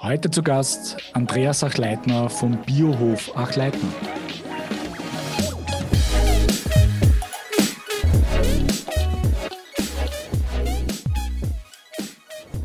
[0.00, 3.88] Heute zu Gast Andreas Achleitner vom Biohof Achleitner.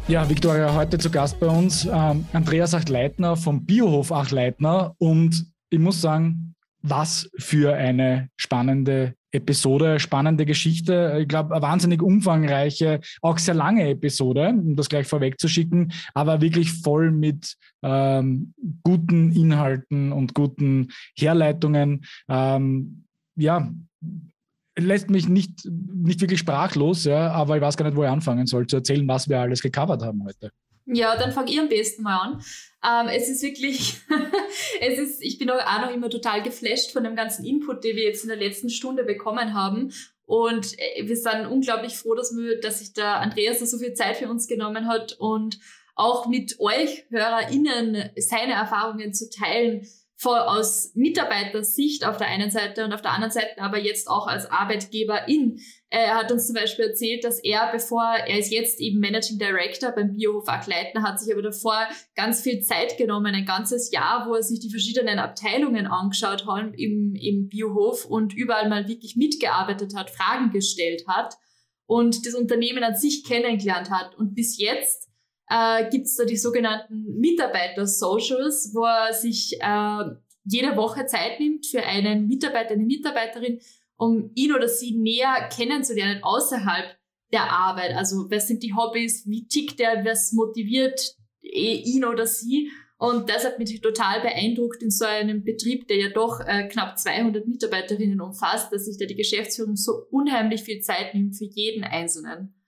[0.08, 5.80] Ja, Viktoria, heute zu Gast bei uns ähm, Andreas Achleitner vom Biohof Achleitner und ich
[5.80, 11.20] muss sagen, was für eine spannende Episode, spannende Geschichte.
[11.22, 16.74] Ich glaube, eine wahnsinnig umfangreiche, auch sehr lange Episode, um das gleich vorwegzuschicken, aber wirklich
[16.74, 18.54] voll mit ähm,
[18.84, 22.04] guten Inhalten und guten Herleitungen.
[22.28, 23.06] Ähm,
[23.38, 23.72] ja,
[24.78, 28.48] lässt mich nicht, nicht wirklich sprachlos, ja, aber ich weiß gar nicht, wo ich anfangen
[28.48, 30.52] soll, zu erzählen, was wir alles gecovert haben heute.
[30.88, 32.42] Ja, dann fang ich am besten mal an.
[32.84, 33.98] Ähm, es ist wirklich,
[34.82, 38.04] es ist, ich bin auch, noch immer total geflasht von dem ganzen Input, den wir
[38.04, 39.94] jetzt in der letzten Stunde bekommen haben.
[40.26, 44.18] Und äh, wir sind unglaublich froh, dass, wir, dass sich der Andreas so viel Zeit
[44.18, 45.60] für uns genommen hat und
[45.96, 49.88] auch mit euch HörerInnen seine Erfahrungen zu teilen
[50.24, 54.46] aus Mitarbeitersicht auf der einen Seite und auf der anderen Seite aber jetzt auch als
[54.50, 55.60] Arbeitgeberin.
[55.94, 59.92] Er hat uns zum Beispiel erzählt, dass er, bevor er ist jetzt eben Managing Director
[59.92, 64.36] beim Biohof Ackleitner, hat sich aber davor ganz viel Zeit genommen, ein ganzes Jahr, wo
[64.36, 69.94] er sich die verschiedenen Abteilungen angeschaut hat im, im Biohof und überall mal wirklich mitgearbeitet
[69.94, 71.36] hat, Fragen gestellt hat
[71.88, 74.16] und das Unternehmen an sich kennengelernt hat.
[74.16, 75.10] Und bis jetzt
[75.50, 80.04] äh, gibt es da die sogenannten Mitarbeiter-Socials, wo er sich äh,
[80.46, 83.60] jede Woche Zeit nimmt für einen Mitarbeiter, eine Mitarbeiterin,
[84.02, 86.98] um ihn oder sie näher kennenzulernen außerhalb
[87.32, 87.96] der Arbeit.
[87.96, 92.72] Also was sind die Hobbys, wie tickt er, was motiviert eh ihn oder sie.
[92.98, 96.98] Und das hat mich total beeindruckt in so einem Betrieb, der ja doch äh, knapp
[96.98, 101.84] 200 Mitarbeiterinnen umfasst, dass sich da die Geschäftsführung so unheimlich viel Zeit nimmt für jeden
[101.84, 102.60] Einzelnen.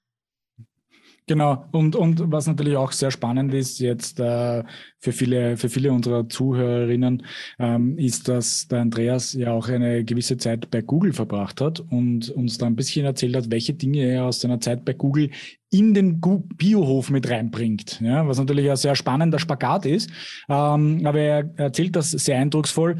[1.25, 4.63] Genau, und, und was natürlich auch sehr spannend ist jetzt äh,
[4.99, 7.23] für, viele, für viele unserer Zuhörerinnen,
[7.59, 12.29] ähm, ist, dass der Andreas ja auch eine gewisse Zeit bei Google verbracht hat und
[12.29, 15.29] uns da ein bisschen erzählt hat, welche Dinge er aus seiner Zeit bei Google
[15.71, 20.09] in den Biohof mit reinbringt, ja, was natürlich ein sehr spannender Spagat ist.
[20.49, 22.97] Ähm, aber er erzählt das sehr eindrucksvoll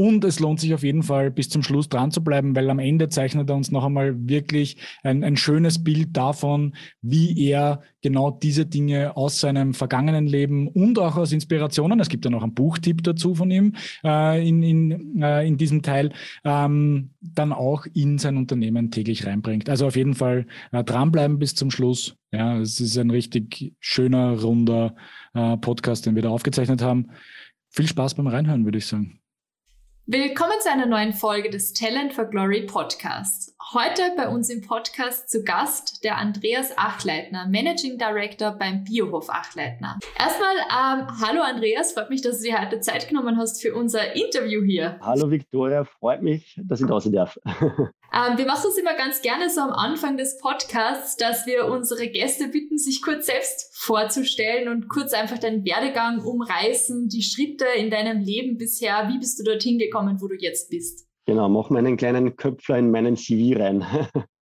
[0.00, 2.78] und es lohnt sich auf jeden Fall bis zum Schluss dran zu bleiben, weil am
[2.78, 8.30] Ende zeichnet er uns noch einmal wirklich ein, ein schönes Bild davon, wie er genau
[8.30, 12.54] diese Dinge aus seinem vergangenen Leben und auch aus Inspirationen, es gibt ja noch einen
[12.54, 18.16] Buchtipp dazu von ihm äh, in, in, äh, in diesem Teil, ähm, dann auch in
[18.16, 19.68] sein Unternehmen täglich reinbringt.
[19.68, 22.16] Also auf jeden Fall äh, dranbleiben bis zum Schluss.
[22.32, 24.94] Ja, es ist ein richtig schöner, runder
[25.34, 27.10] äh, Podcast, den wir da aufgezeichnet haben.
[27.68, 29.19] Viel Spaß beim Reinhören, würde ich sagen.
[30.12, 33.54] Willkommen zu einer neuen Folge des Talent for Glory Podcasts.
[33.72, 39.96] Heute bei uns im Podcast zu Gast der Andreas Achleitner, Managing Director beim Biohof Achleitner.
[40.18, 44.16] Erstmal, ähm, hallo Andreas, freut mich, dass du dir heute Zeit genommen hast für unser
[44.16, 44.98] Interview hier.
[45.00, 47.38] Hallo Viktoria, freut mich, dass ich da sein darf.
[48.12, 52.08] Ähm, wir machen es immer ganz gerne so am Anfang des Podcasts, dass wir unsere
[52.08, 57.88] Gäste bitten, sich kurz selbst vorzustellen und kurz einfach deinen Werdegang umreißen, die Schritte in
[57.88, 59.08] deinem Leben bisher.
[59.10, 61.06] Wie bist du dorthin gekommen, wo du jetzt bist?
[61.26, 63.84] Genau, mach meinen kleinen Köpfler in meinen CV rein.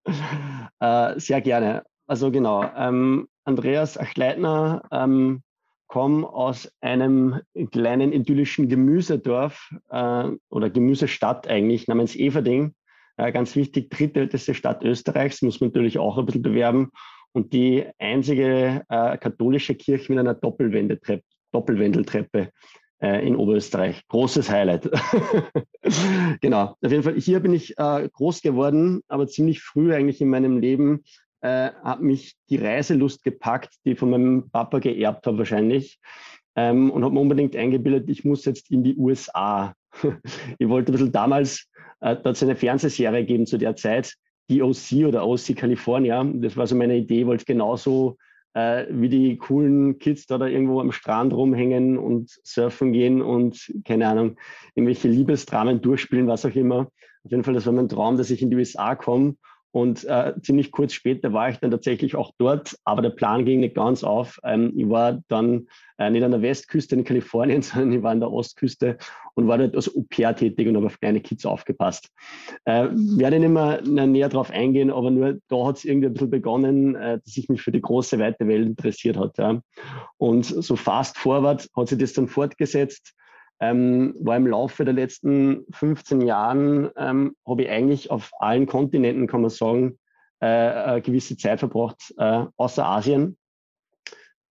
[0.81, 1.85] äh, sehr gerne.
[2.07, 5.43] Also genau, ähm, Andreas Achleitner, ähm,
[5.89, 7.41] komme aus einem
[7.73, 12.75] kleinen idyllischen Gemüsedorf äh, oder Gemüsestadt eigentlich namens Everding
[13.19, 16.91] äh, ganz wichtig, drittälteste Stadt Österreichs, muss man natürlich auch ein bisschen bewerben.
[17.33, 22.53] Und die einzige äh, katholische Kirche mit einer Doppelwendeltreppe, Doppelwendeltreppe
[23.01, 24.07] äh, in Oberösterreich.
[24.09, 24.91] Großes Highlight.
[26.41, 26.77] genau.
[26.83, 30.59] Auf jeden Fall, hier bin ich äh, groß geworden, aber ziemlich früh eigentlich in meinem
[30.59, 31.05] Leben
[31.41, 36.01] äh, hat mich die Reiselust gepackt, die von meinem Papa geerbt habe wahrscheinlich.
[36.57, 39.75] Ähm, und habe mir unbedingt eingebildet, ich muss jetzt in die USA.
[40.59, 41.69] ich wollte ein bisschen damals
[42.01, 44.15] äh, da eine Fernsehserie gegeben zu der Zeit,
[44.51, 46.25] die OC oder OC California.
[46.25, 48.17] Das war so meine Idee, wollte genauso
[48.59, 53.73] äh, wie die coolen Kids da, da irgendwo am Strand rumhängen und surfen gehen und
[53.85, 54.37] keine Ahnung,
[54.75, 56.91] irgendwelche Liebesdramen durchspielen, was auch immer.
[57.25, 59.37] Auf jeden Fall, das war mein Traum, dass ich in die USA komme
[59.79, 63.61] und äh, ziemlich kurz später war ich dann tatsächlich auch dort, aber der Plan ging
[63.61, 64.41] nicht ganz auf.
[64.43, 68.19] Ähm, ich war dann äh, nicht an der Westküste in Kalifornien, sondern ich war an
[68.19, 68.99] der Ostküste
[69.35, 72.11] und war dort als Au-pair tätig und habe auf kleine Kids aufgepasst.
[72.65, 76.31] Äh, werde nicht mehr näher darauf eingehen, aber nur da hat es irgendwie ein bisschen
[76.31, 79.39] begonnen, äh, dass ich mich für die große, weite Welt interessiert hat.
[79.39, 79.61] Ja.
[80.17, 83.15] Und so fast forward hat sich das dann fortgesetzt
[83.61, 89.27] ähm, war im Laufe der letzten 15 Jahren, ähm, habe ich eigentlich auf allen Kontinenten,
[89.27, 89.99] kann man sagen,
[90.41, 93.37] äh, eine gewisse Zeit verbracht, äh, außer Asien.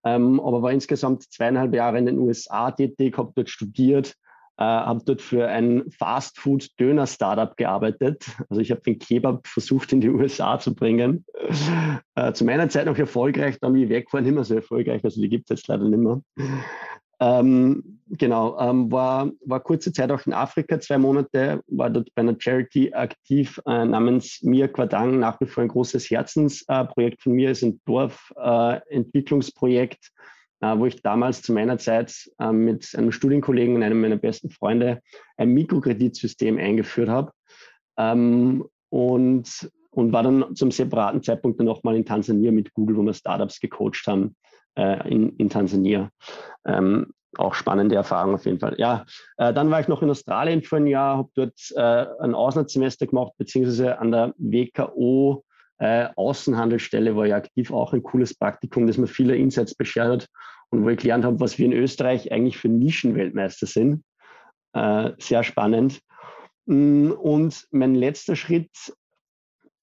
[0.04, 4.16] ähm, aber war insgesamt zweieinhalb Jahre in den USA tätig, habe dort studiert,
[4.58, 8.26] äh, habe dort für ein Fast-Food-Döner-Startup gearbeitet.
[8.50, 11.26] Also ich habe den Kebab versucht in die USA zu bringen.
[12.16, 15.04] Äh, zu meiner Zeit noch erfolgreich, dann wie ich weg war, nicht mehr so erfolgreich.
[15.04, 16.22] Also die gibt es jetzt leider nicht mehr.
[17.20, 22.22] Ähm, genau, ähm, war, war kurze Zeit auch in Afrika, zwei Monate, war dort bei
[22.22, 27.34] einer Charity aktiv äh, namens Mir Quadang, nach wie vor ein großes Herzensprojekt äh, von
[27.34, 30.12] mir, ist ein Dorfentwicklungsprojekt,
[30.62, 34.52] äh, wo ich damals zu meiner Zeit äh, mit einem Studienkollegen und einem meiner besten
[34.52, 35.02] Freunde
[35.38, 37.32] ein Mikrokreditsystem eingeführt habe.
[37.98, 43.02] Ähm, und, und war dann zum separaten Zeitpunkt dann nochmal in Tansania mit Google, wo
[43.02, 44.36] wir Startups gecoacht haben
[44.78, 46.10] äh, in, in Tansania.
[46.66, 48.76] Ähm, auch spannende Erfahrung auf jeden Fall.
[48.78, 49.06] Ja,
[49.38, 53.06] äh, dann war ich noch in Australien für ein Jahr, habe dort äh, ein Auslandssemester
[53.08, 55.44] gemacht, beziehungsweise an der WKO
[55.80, 60.28] äh, Außenhandelsstelle war ich aktiv, auch ein cooles Praktikum, das mir viele Insights beschert hat
[60.70, 64.04] und wo ich gelernt habe, was wir in Österreich eigentlich für Nischenweltmeister sind.
[64.74, 66.00] Äh, sehr spannend.
[66.66, 68.72] Mm, und mein letzter Schritt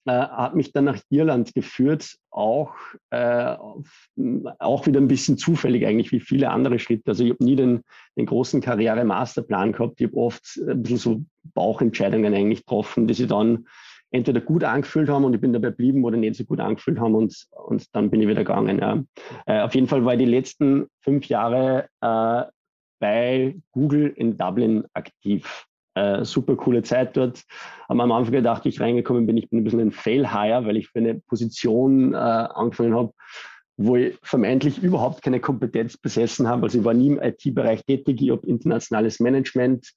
[0.07, 2.75] äh, hat mich dann nach Irland geführt, auch,
[3.11, 3.57] äh,
[4.59, 7.13] auch wieder ein bisschen zufällig eigentlich, wie viele andere Schritte.
[7.13, 7.83] Also ich habe nie den,
[8.17, 10.01] den großen Karriere-Masterplan gehabt.
[10.01, 11.25] Ich habe oft ein bisschen so
[11.55, 13.67] Bauchentscheidungen eigentlich getroffen, die sich dann
[14.11, 17.15] entweder gut angefühlt haben und ich bin dabei geblieben oder nicht so gut angefühlt haben
[17.15, 18.79] und, und dann bin ich wieder gegangen.
[18.79, 19.03] Ja.
[19.47, 22.45] Äh, auf jeden Fall war ich die letzten fünf Jahre äh,
[23.01, 25.67] bei Google in Dublin aktiv.
[25.95, 27.45] Äh, super coole Zeit dort.
[27.89, 30.99] Am Anfang gedacht, ich reingekommen bin, ich bin ein bisschen ein Fail-Hire, weil ich für
[30.99, 33.13] eine Position äh, angefangen habe,
[33.77, 36.65] wo ich vermeintlich überhaupt keine Kompetenz besessen habe.
[36.65, 39.93] Also ich war nie im IT-Bereich tätig, ich habe internationales Management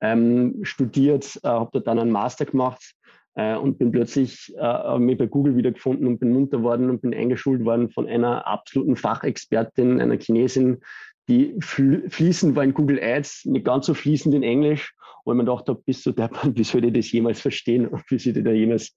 [0.00, 2.94] ähm, studiert, äh, habe dort dann einen Master gemacht
[3.34, 7.14] äh, und bin plötzlich äh, mich bei Google wiedergefunden und bin munter worden und bin
[7.14, 10.78] eingeschult worden von einer absoluten Fachexpertin, einer Chinesin,
[11.30, 14.92] die fließend war in Google Ads, nicht ganz so fließend in Englisch
[15.32, 18.18] ich mir gedacht habe, bist du der wie soll ich das jemals verstehen und wie
[18.18, 18.94] soll ich da jemals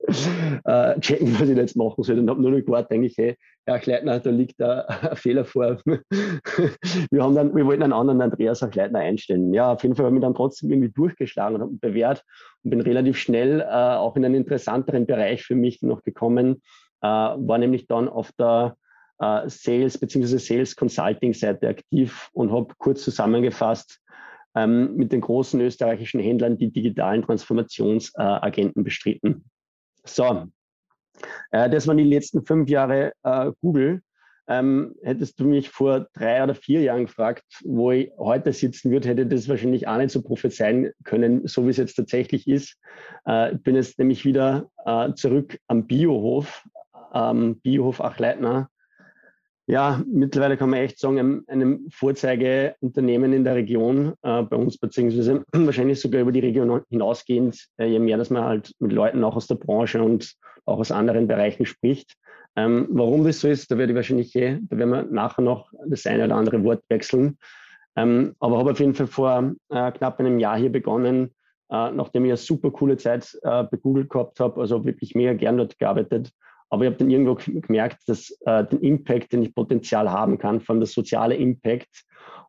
[0.65, 2.19] äh, checken, was ich da jetzt machen soll.
[2.19, 3.35] Und habe nur noch gewartet, eigentlich, hey,
[3.65, 4.81] Herr Kleitner, da liegt da
[5.11, 5.77] ein Fehler vor.
[5.85, 9.53] wir, haben dann, wir wollten einen anderen Andreas Kleitner einstellen.
[9.53, 12.23] Ja, auf jeden Fall habe ich mich dann trotzdem irgendwie durchgeschlagen und habe mich bewährt
[12.63, 16.61] und bin relativ schnell äh, auch in einen interessanteren Bereich für mich noch gekommen.
[17.01, 18.75] Äh, war nämlich dann auf der
[19.23, 20.37] äh, Sales bzw.
[20.37, 23.99] Sales Consulting Seite aktiv und habe kurz zusammengefasst
[24.55, 29.45] ähm, mit den großen österreichischen Händlern die digitalen Transformationsagenten bestritten.
[30.05, 30.47] So,
[31.51, 34.01] äh, das waren die letzten fünf Jahre äh, Google.
[34.45, 39.07] Ähm, hättest du mich vor drei oder vier Jahren gefragt, wo ich heute sitzen würde,
[39.07, 42.77] hätte das wahrscheinlich auch nicht so prophezeien können, so wie es jetzt tatsächlich ist.
[43.25, 46.65] Äh, ich bin jetzt nämlich wieder äh, zurück am Biohof,
[47.13, 48.69] ähm, Biohof Achleitner,
[49.65, 54.77] ja, mittlerweile kann man echt sagen, einem, einem Vorzeigeunternehmen in der Region, äh, bei uns
[54.77, 59.23] beziehungsweise wahrscheinlich sogar über die Region hinausgehend, äh, je mehr, dass man halt mit Leuten
[59.23, 60.33] auch aus der Branche und
[60.65, 62.15] auch aus anderen Bereichen spricht.
[62.55, 65.71] Ähm, warum das so ist, da werde ich wahrscheinlich, eh, da werden wir nachher noch
[65.87, 67.37] das eine oder andere Wort wechseln.
[67.95, 71.33] Ähm, aber habe auf jeden Fall vor äh, knapp einem Jahr hier begonnen,
[71.69, 75.33] äh, nachdem ich eine super coole Zeit äh, bei Google gehabt habe, also wirklich mega
[75.33, 76.31] gern dort gearbeitet
[76.73, 80.59] aber ich habe dann irgendwo gemerkt, dass äh, den Impact, den ich Potenzial haben kann,
[80.59, 82.03] vor allem der soziale Impact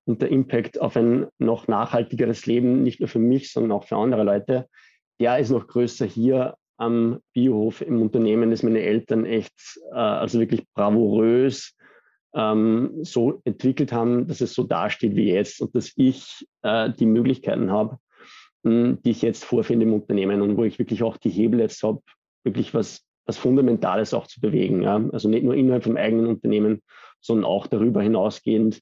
[0.07, 3.97] und der Impact auf ein noch nachhaltigeres Leben, nicht nur für mich, sondern auch für
[3.97, 4.67] andere Leute,
[5.21, 10.41] der ist noch größer hier am Biohof im Unternehmen, das meine Eltern echt, äh, also
[10.41, 11.77] wirklich bravourös
[12.35, 17.07] ähm, so entwickelt haben, dass es so dasteht wie jetzt und dass ich äh, die
[17.07, 17.99] Möglichkeiten habe,
[18.65, 22.01] die ich jetzt vorfinde im Unternehmen und wo ich wirklich auch die Hebel jetzt habe,
[22.45, 24.83] wirklich was was Fundamentales auch zu bewegen.
[24.83, 25.03] Ja?
[25.13, 26.83] Also nicht nur innerhalb vom eigenen Unternehmen,
[27.21, 28.81] sondern auch darüber hinausgehend.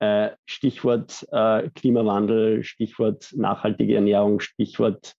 [0.00, 5.14] Äh, Stichwort äh, Klimawandel, Stichwort nachhaltige Ernährung, Stichwort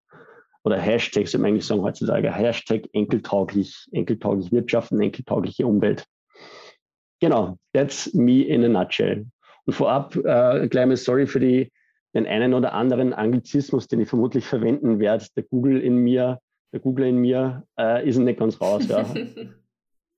[0.63, 6.05] oder Hashtag, soll man eigentlich sagen heutzutage, Hashtag enkeltauglich, enkeltauglich Wirtschaften, enkeltaugliche Umwelt.
[7.21, 9.25] Genau, that's me in a nutshell.
[9.65, 11.71] Und vorab äh, gleich mal sorry für die,
[12.13, 15.25] den einen oder anderen Anglizismus, den ich vermutlich verwenden werde.
[15.35, 16.39] Der Google in mir
[16.73, 18.87] der Googler in mir äh, ist nicht ganz raus.
[18.87, 19.05] Ja.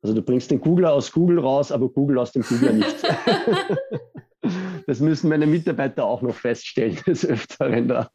[0.04, 2.96] Also du bringst den Googler aus Google raus, aber Google aus dem Googler nicht.
[4.88, 8.10] das müssen meine Mitarbeiter auch noch feststellen des Öfteren da.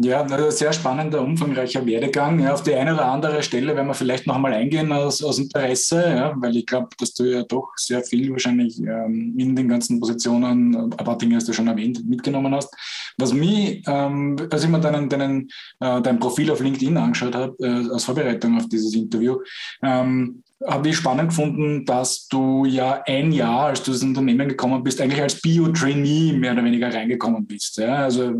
[0.00, 2.40] Ja, sehr spannender, umfangreicher Werdegang.
[2.40, 5.38] Ja, auf die eine oder andere Stelle werden wir vielleicht noch mal eingehen aus, aus
[5.38, 9.68] Interesse, ja, weil ich glaube, dass du ja doch sehr viel wahrscheinlich ähm, in den
[9.68, 12.74] ganzen Positionen, ein paar Dinge hast du schon erwähnt, mitgenommen hast.
[13.18, 15.48] Was mich, ähm, als ich mir deinen, deinen,
[15.80, 19.38] äh, dein Profil auf LinkedIn angeschaut habe, äh, als Vorbereitung auf dieses Interview,
[19.82, 24.82] ähm, habe ich spannend gefunden, dass du ja ein Jahr, als du ins Unternehmen gekommen
[24.82, 27.78] bist, eigentlich als Bio-Trainee mehr oder weniger reingekommen bist.
[27.78, 27.96] Ja?
[27.96, 28.32] Also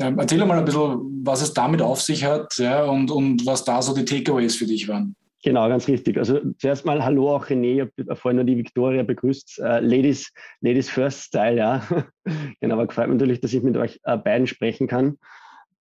[0.00, 2.84] ähm, erzähl mal ein bisschen, was es damit auf sich hat ja?
[2.84, 5.14] und, und was da so die Takeaways für dich waren.
[5.44, 6.18] Genau, ganz richtig.
[6.18, 9.60] Also zuerst mal Hallo auch René, ich habe vorhin nur die Victoria begrüßt.
[9.60, 11.82] Uh, Ladies, Ladies First Style, ja.
[12.60, 15.16] genau, aber gefällt mir natürlich, dass ich mit euch uh, beiden sprechen kann.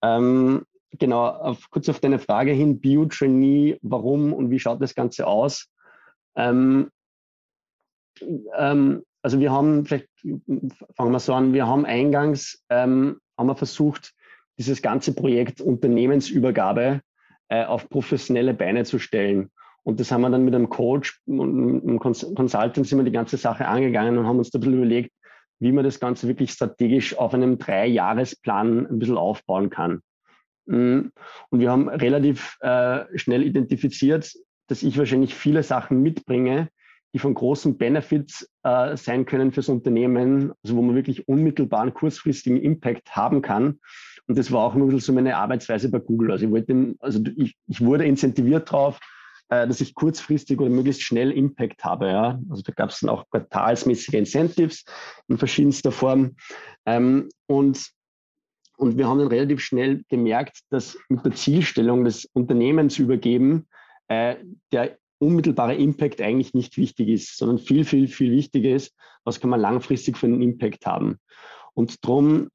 [0.04, 5.26] Ähm, genau, auf, kurz auf deine Frage hin, Bio-Trainee, warum und wie schaut das Ganze
[5.26, 5.68] aus?
[6.38, 6.90] Ähm,
[8.56, 10.08] ähm, also wir haben, vielleicht
[10.96, 14.14] fangen wir so an, wir haben eingangs, ähm, haben wir versucht,
[14.58, 17.02] dieses ganze Projekt Unternehmensübergabe
[17.50, 19.52] äh, auf professionelle Beine zu stellen.
[19.84, 23.38] Und das haben wir dann mit einem Coach und einem Consultant sind wir die ganze
[23.38, 25.12] Sache angegangen und haben uns da ein bisschen überlegt,
[25.60, 30.02] wie man das Ganze wirklich strategisch auf einem Drei-Jahres-Plan ein bisschen aufbauen kann.
[30.66, 31.08] Mm.
[31.50, 34.34] Und wir haben relativ äh, schnell identifiziert,
[34.68, 36.70] dass ich wahrscheinlich viele Sachen mitbringe,
[37.14, 42.62] die von großen Benefits äh, sein können fürs Unternehmen, also wo man wirklich unmittelbaren, kurzfristigen
[42.62, 43.80] Impact haben kann.
[44.28, 46.32] Und das war auch immer so meine Arbeitsweise bei Google.
[46.32, 49.00] Also ich, wollte, also ich, ich wurde incentiviert drauf,
[49.50, 52.08] äh, dass ich kurzfristig oder möglichst schnell Impact habe.
[52.08, 52.40] Ja?
[52.50, 54.84] Also da gab es dann auch quartalsmäßige Incentives
[55.30, 56.36] in verschiedenster Form.
[56.86, 57.90] Ähm, und
[58.80, 63.68] und wir haben dann relativ schnell gemerkt, dass mit der Zielstellung des Unternehmens übergeben
[64.08, 64.36] äh,
[64.72, 69.50] der unmittelbare Impact eigentlich nicht wichtig ist, sondern viel, viel, viel wichtiger ist, was kann
[69.50, 71.18] man langfristig für einen Impact haben.
[71.74, 72.50] Und darum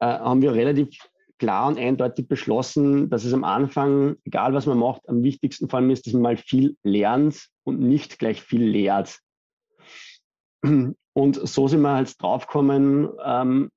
[0.00, 0.96] äh, haben wir relativ
[1.38, 5.80] klar und eindeutig beschlossen, dass es am Anfang, egal was man macht, am wichtigsten vor
[5.80, 9.18] allem ist, dass man mal viel lernt und nicht gleich viel lehrt.
[10.62, 13.70] Und so sind wir halt draufgekommen, ähm,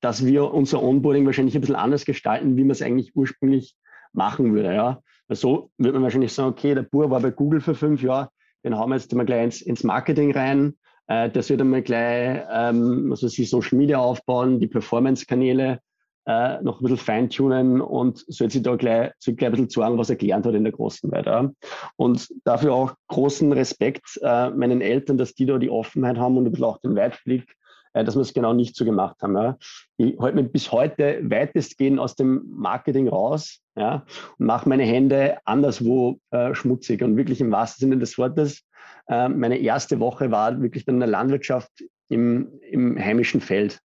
[0.00, 3.74] dass wir unser Onboarding wahrscheinlich ein bisschen anders gestalten, wie man es eigentlich ursprünglich
[4.12, 4.74] machen würde.
[4.74, 5.02] Ja.
[5.28, 8.30] So würde man wahrscheinlich sagen, okay, der Bur war bei Google für fünf Jahre,
[8.64, 10.74] den haben wir jetzt mal gleich ins, ins Marketing rein.
[11.06, 15.80] Äh, der sollte mal gleich ähm, also sich Social Media aufbauen, die Performance-Kanäle
[16.26, 19.96] äh, noch ein bisschen feintunen und sollte sich da gleich, so gleich ein bisschen sagen,
[19.96, 21.26] was er gelernt hat in der großen Welt.
[21.26, 21.50] Ja.
[21.96, 26.44] Und dafür auch großen Respekt äh, meinen Eltern, dass die da die Offenheit haben und
[26.44, 27.50] ein bisschen auch den Weitblick,
[27.92, 29.36] dass wir es genau nicht so gemacht haben.
[29.36, 29.58] Ja.
[29.96, 34.04] Ich halte mich bis heute weitestgehend aus dem Marketing raus ja,
[34.38, 38.62] und mache meine Hände anderswo äh, schmutzig und wirklich im wahrsten Sinne des Wortes.
[39.08, 41.70] Äh, meine erste Woche war wirklich dann in der Landwirtschaft
[42.08, 43.80] im, im heimischen Feld.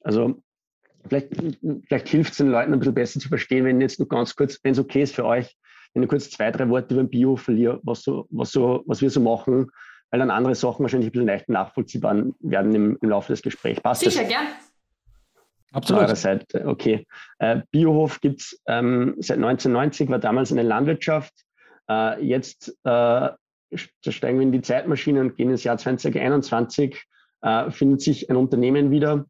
[0.00, 0.42] Also
[1.06, 1.28] vielleicht,
[1.86, 4.58] vielleicht hilft es den Leuten ein bisschen besser zu verstehen, wenn jetzt nur ganz kurz,
[4.62, 5.56] wenn es okay ist für euch,
[5.94, 9.10] wenn ich kurz zwei, drei Worte über Bio verliere, was, so, was, so, was wir
[9.10, 9.70] so machen,
[10.12, 13.80] weil dann andere Sachen wahrscheinlich ein bisschen leichter nachvollziehbar werden im, im Laufe des Gesprächs.
[13.80, 14.28] Passt Sicher, das?
[14.28, 14.46] gern.
[15.72, 16.02] Absolut.
[16.02, 17.06] Eurer Seite, okay.
[17.38, 21.32] Äh, Biohof gibt es ähm, seit 1990, war damals eine Landwirtschaft.
[21.88, 23.28] Äh, jetzt äh,
[23.74, 27.02] steigen wir in die Zeitmaschine und gehen ins Jahr 2021.
[27.40, 29.24] Äh, findet sich ein Unternehmen wieder,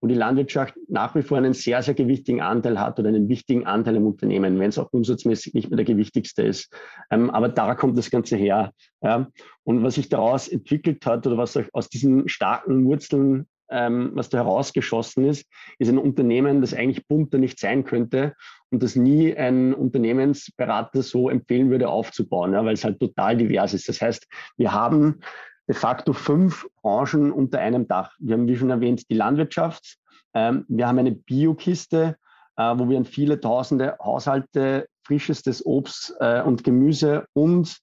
[0.00, 3.66] wo die Landwirtschaft nach wie vor einen sehr, sehr gewichtigen Anteil hat oder einen wichtigen
[3.66, 6.72] Anteil im Unternehmen, wenn es auch umsatzmäßig nicht mehr der gewichtigste ist.
[7.10, 8.72] Ähm, aber da kommt das Ganze her.
[9.02, 9.28] Ja.
[9.64, 14.38] Und was sich daraus entwickelt hat oder was aus diesen starken Wurzeln, ähm, was da
[14.38, 15.46] herausgeschossen ist,
[15.78, 18.34] ist ein Unternehmen, das eigentlich bunter nicht sein könnte
[18.70, 23.74] und das nie ein Unternehmensberater so empfehlen würde aufzubauen, ja, weil es halt total divers
[23.74, 23.88] ist.
[23.88, 24.26] Das heißt,
[24.56, 25.20] wir haben
[25.68, 28.12] de facto fünf Branchen unter einem Dach.
[28.18, 29.98] Wir haben, wie schon erwähnt, die Landwirtschaft.
[30.34, 32.16] Ähm, wir haben eine Biokiste,
[32.56, 37.78] äh, wo wir an viele tausende Haushalte frischestes Obst äh, und Gemüse und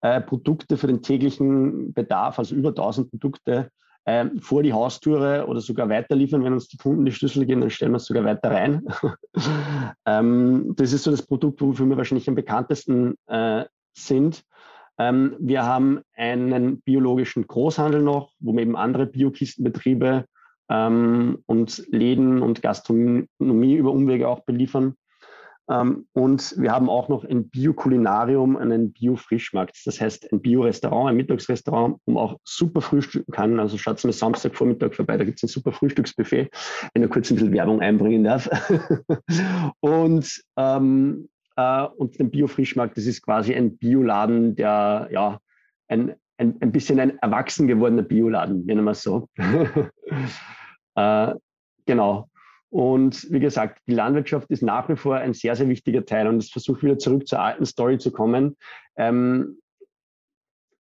[0.00, 3.70] äh, Produkte für den täglichen Bedarf, also über 1000 Produkte,
[4.06, 6.44] ähm, vor die Haustüre oder sogar weiterliefern.
[6.44, 8.86] Wenn uns die Kunden die Schlüssel geben, dann stellen wir es sogar weiter rein.
[10.06, 13.16] ähm, das ist so das Produkt, wofür wir wahrscheinlich am bekanntesten
[13.92, 14.44] sind.
[14.98, 20.24] Ähm, wir haben einen biologischen Großhandel noch, wo eben andere Biokistenbetriebe
[20.68, 24.94] ähm, und Läden und Gastronomie über Umwege auch beliefern.
[25.70, 29.76] Ähm, und wir haben auch noch ein Biokulinarium, einen Bio-Frischmarkt.
[29.84, 33.60] Das heißt, ein Bio-Restaurant, ein Mittagsrestaurant, wo man auch super frühstücken kann.
[33.60, 36.48] Also schaut mal Samstagvormittag vorbei, da gibt es ein super Frühstücksbuffet,
[36.94, 38.48] wenn ich kurz ein bisschen Werbung einbringen darf.
[39.80, 41.28] und ähm,
[41.58, 45.40] äh, und den Bio-Frischmarkt, das ist quasi ein Bioladen, der ja
[45.88, 49.28] ein, ein, ein bisschen ein erwachsen gewordener Bioladen, nennen wir es so.
[50.94, 51.34] äh,
[51.84, 52.28] genau.
[52.70, 56.28] Und wie gesagt, die Landwirtschaft ist nach wie vor ein sehr, sehr wichtiger Teil.
[56.28, 58.56] Und es versucht wieder zurück zur alten Story zu kommen.
[58.96, 59.58] Ähm,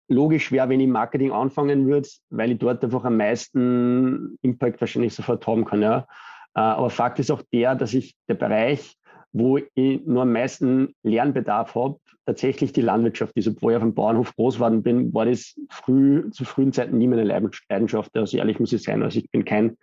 [0.10, 5.14] logisch wäre, wenn ich Marketing anfangen würde, weil ich dort einfach am meisten Impact wahrscheinlich
[5.14, 5.82] sofort haben kann.
[5.82, 6.08] Ja.
[6.56, 8.98] Äh, aber Fakt ist auch der, dass ich der Bereich
[9.38, 13.50] wo ich nur am meisten Lernbedarf habe, tatsächlich die Landwirtschaft ist.
[13.50, 17.08] Obwohl ich auf dem Bauernhof groß geworden bin, war das früh, zu frühen Zeiten nie
[17.08, 18.16] meine Leidenschaft.
[18.16, 19.04] Also ehrlich muss ich sein.
[19.04, 19.78] Also ich bin kein,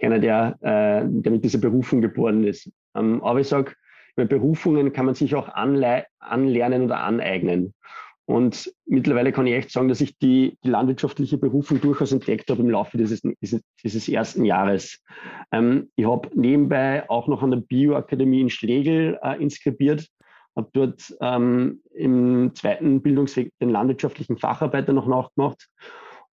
[0.00, 2.70] keiner, der, äh, der mit dieser Berufung geboren ist.
[2.96, 3.74] Ähm, aber ich sage,
[4.16, 7.74] Berufungen kann man sich auch anlernen oder aneignen.
[8.26, 12.62] Und mittlerweile kann ich echt sagen, dass ich die, die landwirtschaftliche Berufung durchaus entdeckt habe
[12.62, 13.22] im Laufe dieses,
[13.82, 15.02] dieses, ersten Jahres.
[15.52, 20.08] Ähm, ich habe nebenbei auch noch an der Bioakademie in Schlegel äh, inskribiert,
[20.56, 25.68] habe dort ähm, im zweiten Bildungsweg den landwirtschaftlichen Facharbeiter noch nachgemacht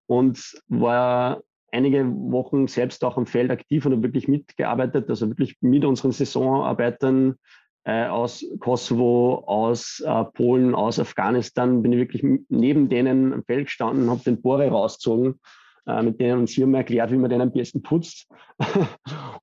[0.07, 1.41] und war
[1.73, 6.11] einige Wochen selbst auch am Feld aktiv und habe wirklich mitgearbeitet, also wirklich mit unseren
[6.11, 7.35] Saisonarbeitern
[7.83, 13.65] äh, aus Kosovo, aus äh, Polen, aus Afghanistan, bin ich wirklich neben denen am Feld
[13.65, 15.39] gestanden, habe den Bohrer rausgezogen,
[15.87, 18.27] äh, mit denen sie haben mir erklärt, wie man den am besten putzt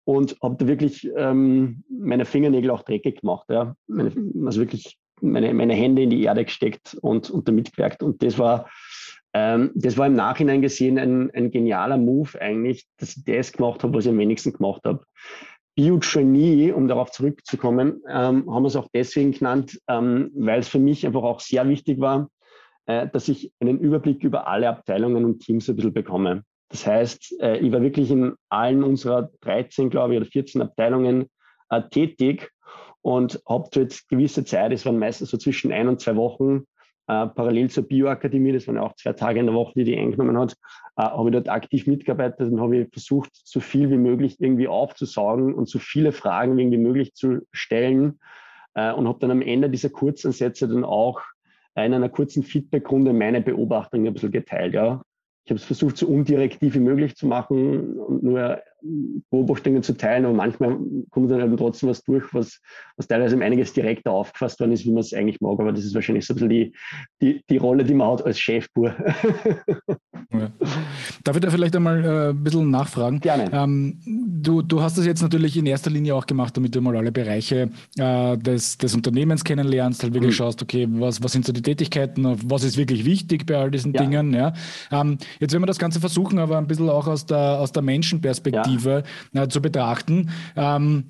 [0.04, 3.47] und habe da wirklich ähm, meine Fingernägel auch dreckig gemacht.
[3.49, 3.75] Ja.
[3.88, 4.12] Meine,
[4.45, 8.02] also wirklich meine, meine Hände in die Erde gesteckt und, und damit gewerkt.
[8.02, 8.68] Und das war,
[9.33, 13.83] ähm, das war im Nachhinein gesehen ein, ein genialer Move eigentlich, dass ich das gemacht
[13.83, 15.04] habe, was ich am wenigsten gemacht habe.
[15.79, 20.81] Biogenie, um darauf zurückzukommen, ähm, haben wir es auch deswegen genannt, ähm, weil es für
[20.81, 22.31] mich einfach auch sehr wichtig war,
[22.87, 26.43] äh, dass ich einen Überblick über alle Abteilungen und Teams ein bisschen bekomme.
[26.69, 31.27] Das heißt, äh, ich war wirklich in allen unserer 13, glaube ich, oder 14 Abteilungen
[31.71, 32.51] äh, tätig
[33.01, 36.65] und habe dort gewisse Zeit, es waren meistens so zwischen ein und zwei Wochen,
[37.09, 39.97] äh, parallel zur Bioakademie, das waren ja auch zwei Tage in der Woche, die die
[39.97, 40.53] eingenommen hat,
[40.97, 45.55] äh, habe ich dort aktiv mitgearbeitet und habe versucht, so viel wie möglich irgendwie aufzusaugen
[45.55, 48.21] und so viele Fragen wie möglich zu stellen
[48.75, 51.23] äh, und habe dann am Ende dieser Kurzansätze dann auch
[51.75, 54.75] in einer kurzen Feedbackrunde meine Beobachtungen ein bisschen geteilt.
[54.75, 55.03] Ja.
[55.45, 58.61] Ich habe es versucht, so undirektiv wie möglich zu machen und nur
[59.31, 60.79] Beobachtungen zu teilen, aber manchmal
[61.11, 62.61] kommt dann eben trotzdem was durch, was,
[62.97, 65.59] was teilweise um einiges direkter aufgefasst worden ist, wie man es eigentlich mag.
[65.59, 66.73] Aber das ist wahrscheinlich so ein bisschen die,
[67.21, 68.95] die, die Rolle, die man hat als Chefbur.
[70.31, 70.51] Ja.
[71.25, 73.21] Darf ich da vielleicht einmal äh, ein bisschen nachfragen?
[73.21, 73.51] Gerne.
[73.51, 76.97] Ähm, du, du hast das jetzt natürlich in erster Linie auch gemacht, damit du mal
[76.97, 80.37] alle Bereiche äh, des, des Unternehmens kennenlernst, halt wirklich mhm.
[80.37, 83.95] schaust, okay, was, was sind so die Tätigkeiten, was ist wirklich wichtig bei all diesen
[83.95, 84.03] ja.
[84.03, 84.35] Dingen.
[84.35, 84.53] Ja?
[84.91, 87.83] Ähm, jetzt werden wir das Ganze versuchen, aber ein bisschen auch aus der, aus der
[87.83, 88.78] Menschenperspektive ja.
[88.87, 90.31] Äh, zu betrachten.
[90.57, 91.05] Ähm,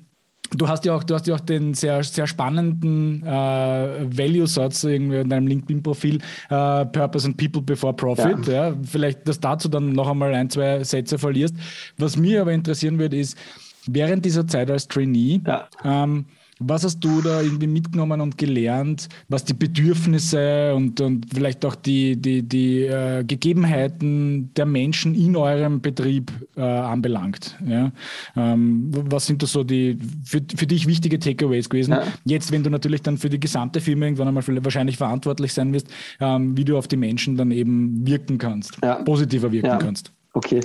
[0.51, 5.17] Du hast ja auch, du hast ja auch den sehr, sehr spannenden äh, Value-Satz irgendwie
[5.17, 6.15] in deinem LinkedIn-Profil,
[6.49, 8.47] äh, Purpose and People before Profit.
[8.47, 8.69] Ja.
[8.69, 8.75] ja.
[8.83, 11.55] Vielleicht, dass dazu dann noch einmal ein, zwei Sätze verlierst.
[11.97, 13.37] Was mir aber interessieren würde, ist,
[13.85, 15.67] während dieser Zeit als Trainee, ja.
[15.83, 16.25] ähm,
[16.59, 21.75] was hast du da irgendwie mitgenommen und gelernt, was die Bedürfnisse und, und vielleicht auch
[21.75, 27.57] die, die, die äh, Gegebenheiten der Menschen in eurem Betrieb äh, anbelangt?
[27.65, 27.91] Ja?
[28.35, 31.91] Ähm, was sind da so die für, für dich wichtige Takeaways gewesen?
[31.91, 32.03] Ja.
[32.25, 35.87] Jetzt, wenn du natürlich dann für die gesamte Firma irgendwann einmal wahrscheinlich verantwortlich sein wirst,
[36.19, 38.95] ähm, wie du auf die Menschen dann eben wirken kannst, ja.
[38.95, 40.11] positiver wirken kannst.
[40.33, 40.61] Okay.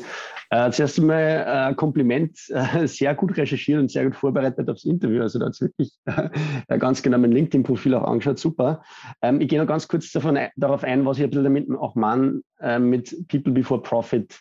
[0.54, 5.20] Äh, zuerst einmal äh, Kompliment, äh, sehr gut recherchiert und sehr gut vorbereitet aufs Interview.
[5.20, 5.92] Also da hat wirklich
[6.68, 8.84] äh, ganz genau mein LinkedIn-Profil auch angeschaut, super.
[9.20, 11.96] Ähm, ich gehe noch ganz kurz davon, darauf ein, was ich ein bisschen damit auch
[11.96, 14.38] meine äh, mit People Before Profit.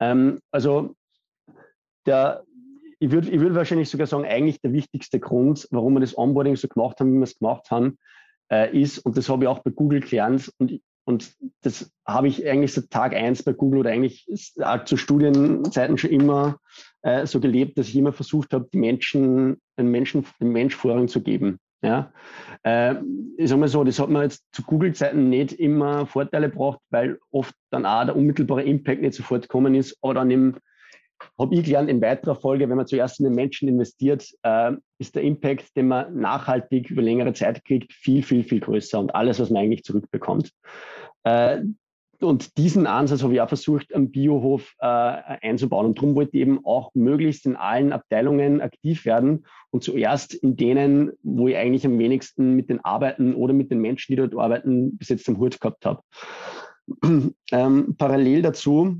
[0.00, 0.96] Ähm, also
[2.04, 2.42] der,
[2.98, 6.56] ich würde ich würd wahrscheinlich sogar sagen, eigentlich der wichtigste Grund, warum wir das Onboarding
[6.56, 7.96] so gemacht haben, wie wir es gemacht haben,
[8.50, 12.46] äh, ist, und das habe ich auch bei Google gelernt, und und das habe ich
[12.48, 14.26] eigentlich seit Tag eins bei Google oder eigentlich
[14.84, 16.58] zu Studienzeiten schon immer
[17.02, 21.08] äh, so gelebt, dass ich immer versucht habe, die Menschen, den Menschen, den Mensch Vorrang
[21.08, 21.58] zu geben.
[21.82, 22.12] Ja,
[22.62, 22.94] äh,
[23.36, 27.18] ich sage mal so, das hat man jetzt zu Google-Zeiten nicht immer Vorteile gebracht, weil
[27.30, 30.56] oft dann auch der unmittelbare Impact nicht sofort gekommen ist, aber dann im
[31.38, 35.14] habe ich gelernt in weiterer Folge, wenn man zuerst in den Menschen investiert, äh, ist
[35.14, 39.40] der Impact, den man nachhaltig über längere Zeit kriegt, viel, viel, viel größer und alles,
[39.40, 40.52] was man eigentlich zurückbekommt.
[41.24, 41.62] Äh,
[42.20, 45.86] und diesen Ansatz habe ich auch versucht, am Biohof äh, einzubauen.
[45.86, 50.56] Und darum wollte ich eben auch möglichst in allen Abteilungen aktiv werden und zuerst in
[50.56, 54.34] denen, wo ich eigentlich am wenigsten mit den Arbeiten oder mit den Menschen, die dort
[54.36, 56.02] arbeiten, bis jetzt am Hut gehabt habe.
[57.50, 58.98] Ähm, parallel dazu,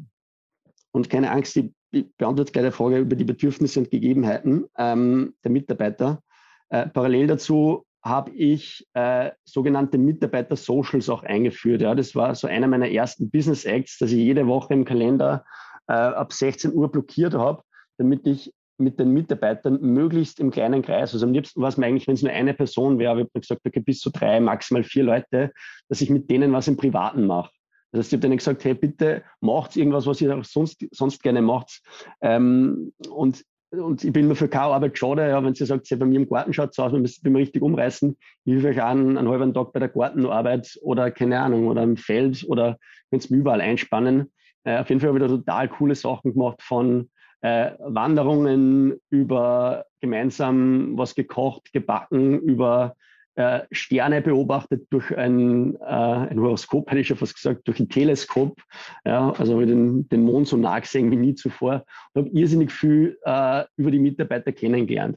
[0.95, 5.35] und keine Angst, ich ich beantworte gleich die Frage über die Bedürfnisse und Gegebenheiten ähm,
[5.45, 6.23] der Mitarbeiter.
[6.69, 11.81] Äh, parallel dazu habe ich äh, sogenannte Mitarbeiter-Socials auch eingeführt.
[11.81, 11.95] Ja.
[11.95, 15.45] Das war so einer meiner ersten Business Acts, dass ich jede Woche im Kalender
[15.89, 17.63] äh, ab 16 Uhr blockiert habe,
[17.97, 21.87] damit ich mit den Mitarbeitern möglichst im kleinen Kreis, also am liebsten war es mir
[21.87, 24.83] eigentlich, wenn es nur eine Person wäre, ich habe gesagt, okay, bis zu drei, maximal
[24.83, 25.53] vier Leute,
[25.89, 27.53] dass ich mit denen was im Privaten mache.
[27.95, 31.43] Das heißt, ich habe denen gesagt, hey, bitte macht irgendwas, was ihr sonst, sonst gerne
[31.43, 31.81] macht.
[32.21, 35.97] Ähm, und und ich bin mir für keine Arbeit schade, ja, wenn sie sagt, ja,
[35.97, 38.17] bei mir im Garten schaut es aus, wir müssen wir richtig umreißen.
[38.45, 41.97] Ich helfe euch an, einen halben Tag bei der Gartenarbeit oder keine Ahnung, oder im
[41.97, 42.79] Feld oder
[43.11, 44.33] könnt mir überall einspannen.
[44.63, 49.87] Äh, auf jeden Fall habe ich da total coole Sachen gemacht von äh, Wanderungen über
[50.01, 52.95] gemeinsam was gekocht, gebacken, über
[53.37, 57.89] äh, Sterne beobachtet durch ein, äh, ein Horoskop, hätte ich schon fast gesagt, durch ein
[57.89, 58.61] Teleskop.
[59.05, 62.37] Ja, also habe ich den, den Mond so nah gesehen wie nie zuvor und habe
[62.37, 65.17] irrsinnig viel äh, über die Mitarbeiter kennengelernt.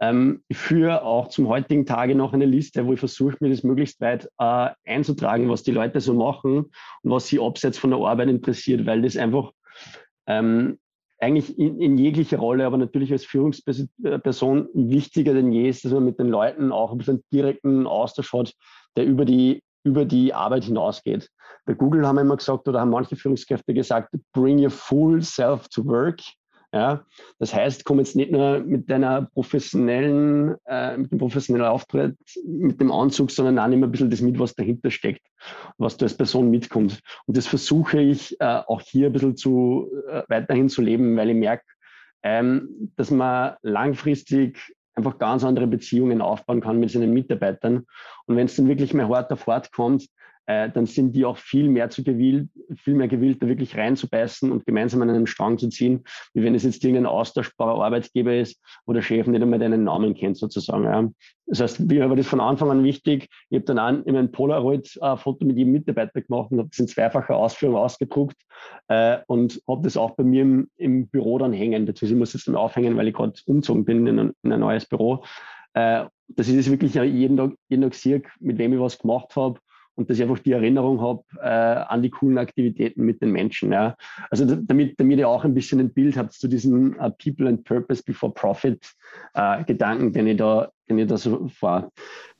[0.00, 3.62] Ähm, ich führe auch zum heutigen Tage noch eine Liste, wo ich versuche, mir das
[3.62, 6.70] möglichst weit äh, einzutragen, was die Leute so machen
[7.02, 9.52] und was sie abseits von der Arbeit interessiert, weil das einfach
[10.26, 10.78] ähm,
[11.20, 16.04] eigentlich in, in jeglicher Rolle, aber natürlich als Führungsperson wichtiger denn je ist, dass man
[16.04, 18.54] mit den Leuten auch ein bisschen direkten Austausch hat,
[18.96, 21.30] der über die, über die Arbeit hinausgeht.
[21.66, 25.68] Bei Google haben wir immer gesagt, oder haben manche Führungskräfte gesagt, bring your full self
[25.68, 26.20] to work.
[26.72, 27.04] Ja,
[27.40, 32.80] das heißt, komm jetzt nicht nur mit deiner professionellen, äh, mit dem professionellen Auftritt, mit
[32.80, 35.26] dem Anzug, sondern auch nimm ein bisschen das mit, was dahinter steckt,
[35.78, 37.02] was du als Person mitkommst.
[37.26, 41.30] Und das versuche ich äh, auch hier ein bisschen zu, äh, weiterhin zu leben, weil
[41.30, 41.64] ich merke,
[42.22, 47.84] ähm, dass man langfristig einfach ganz andere Beziehungen aufbauen kann mit seinen Mitarbeitern.
[48.26, 50.06] Und wenn es dann wirklich mehr hart auf hart kommt,
[50.50, 54.50] äh, dann sind die auch viel mehr zu gewillt, viel mehr gewillt, da wirklich reinzubeißen
[54.50, 56.02] und gemeinsam an einem Strang zu ziehen,
[56.34, 60.14] wie wenn es jetzt irgendein austauschbarer Arbeitgeber ist, wo der Chef nicht einmal deinen Namen
[60.14, 60.84] kennt sozusagen.
[60.84, 61.08] Ja.
[61.46, 63.28] Das heißt, mir war das von Anfang an wichtig.
[63.48, 66.88] Ich habe dann auch immer ein Polaroid-Foto mit jedem Mitarbeiter gemacht und habe das in
[66.88, 68.36] zweifacher Ausführung ausgedruckt
[68.88, 71.84] äh, und habe das auch bei mir im, im Büro dann hängen.
[71.84, 74.60] Beziehungsweise ich muss es dann aufhängen, weil ich gerade umgezogen bin in ein, in ein
[74.60, 75.22] neues Büro.
[75.74, 79.34] Äh, dass ich das wirklich jeden Tag, jeden Tag sehe, mit wem ich was gemacht
[79.36, 79.60] habe
[80.00, 83.70] und dass ich einfach die Erinnerung habe äh, an die coolen Aktivitäten mit den Menschen.
[83.70, 83.96] Ja.
[84.30, 87.64] Also damit, damit ihr auch ein bisschen ein Bild habt zu diesem uh, People and
[87.64, 88.94] Purpose Before Profit
[89.36, 91.90] uh, Gedanken, den ich da, den ich da so fahre.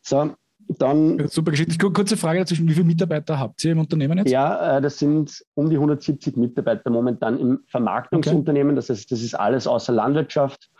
[0.00, 0.34] So,
[0.78, 1.76] dann, Super Geschichte.
[1.90, 2.66] Kurze Frage dazwischen.
[2.66, 4.30] Wie viele Mitarbeiter habt ihr im Unternehmen jetzt?
[4.30, 8.70] Ja, äh, das sind um die 170 Mitarbeiter momentan im Vermarktungsunternehmen.
[8.70, 8.76] Okay.
[8.76, 10.70] Das heißt, das ist alles außer Landwirtschaft.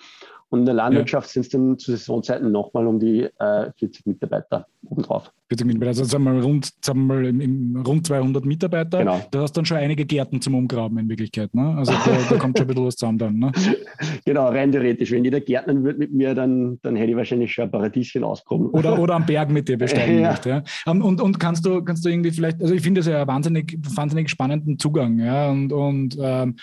[0.51, 1.33] Und in der Landwirtschaft ja.
[1.33, 5.33] sind es dann zu Saisonzeiten nochmal um die äh, 40 Mitarbeiter obendrauf.
[5.49, 8.99] 40 Mitarbeiter, also sagen wir rund, sagen wir im, im, rund 200 Mitarbeiter.
[8.99, 9.21] Genau.
[9.31, 11.53] Da hast dann schon einige Gärten zum Umgraben in Wirklichkeit.
[11.55, 11.75] Ne?
[11.77, 13.39] Also da, da kommt schon ein bisschen was zusammen dann.
[13.39, 13.53] Ne?
[14.25, 15.11] Genau, rein theoretisch.
[15.11, 18.69] Wenn jeder Gärtnern würde mit mir, dann, dann hätte ich wahrscheinlich schon ein Paradieschen ausgekommen.
[18.69, 20.31] Oder, oder am Berg mit dir besteigen ja.
[20.31, 20.49] möchte.
[20.49, 20.63] Ja?
[20.87, 23.29] Ähm, und, und kannst du, kannst du irgendwie vielleicht, also ich finde das ja einen
[23.29, 25.19] wahnsinnig, wahnsinnig spannenden Zugang.
[25.19, 25.51] Ja?
[25.51, 26.57] Und, und ähm,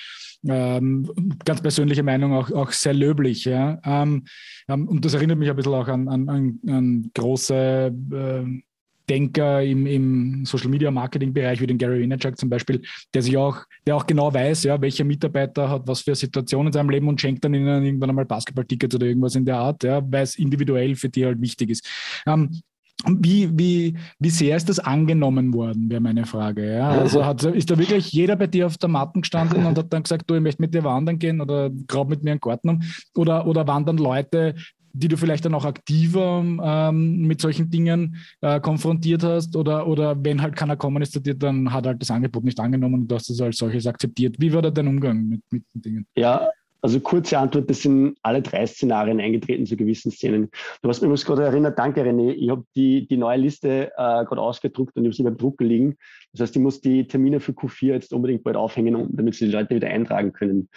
[0.48, 1.10] ähm,
[1.46, 3.46] ganz persönliche Meinung auch, auch sehr löblich.
[3.46, 3.77] Ja?
[3.84, 4.26] Ähm,
[4.68, 8.62] ähm, und das erinnert mich ein bisschen auch an, an, an, an große äh,
[9.10, 12.82] Denker im, im Social Media Marketing Bereich, wie den Gary Vaynerchuk zum Beispiel,
[13.14, 16.74] der sich auch, der auch genau weiß, ja, welcher Mitarbeiter hat was für Situationen in
[16.74, 20.02] seinem Leben und schenkt dann ihnen irgendwann einmal Basketballtickets oder irgendwas in der Art, ja,
[20.12, 21.88] weil es individuell für die halt wichtig ist.
[22.26, 22.62] Ähm,
[23.06, 26.78] wie, wie, wie sehr ist das angenommen worden, wäre meine Frage.
[26.78, 26.90] Ja?
[26.90, 30.04] Also hat, ist da wirklich jeder bei dir auf der Matten gestanden und hat dann
[30.04, 32.82] gesagt, du, ich möchte mit dir wandern gehen oder grab mit mir einen Garten um?
[33.16, 34.56] Oder, oder waren dann Leute,
[34.94, 39.56] die du vielleicht dann auch aktiver ähm, mit solchen Dingen äh, konfrontiert hast?
[39.56, 42.60] Oder, oder wenn halt keiner kommen ist zu dir, dann hat halt das Angebot nicht
[42.60, 44.38] angenommen und du hast es als solches akzeptiert.
[44.40, 46.08] Wie war da dein Umgang mit, mit den Dingen?
[46.16, 46.50] Ja,
[46.88, 50.50] also kurze Antwort, das sind alle drei Szenarien eingetreten zu gewissen Szenen.
[50.82, 54.40] Du hast mich gerade erinnert, danke René, ich habe die, die neue Liste äh, gerade
[54.40, 55.98] ausgedruckt und ich habe sie beim Drucken liegen.
[56.32, 59.52] Das heißt, ich muss die Termine für Q4 jetzt unbedingt bald aufhängen, damit sie die
[59.52, 60.70] Leute wieder eintragen können.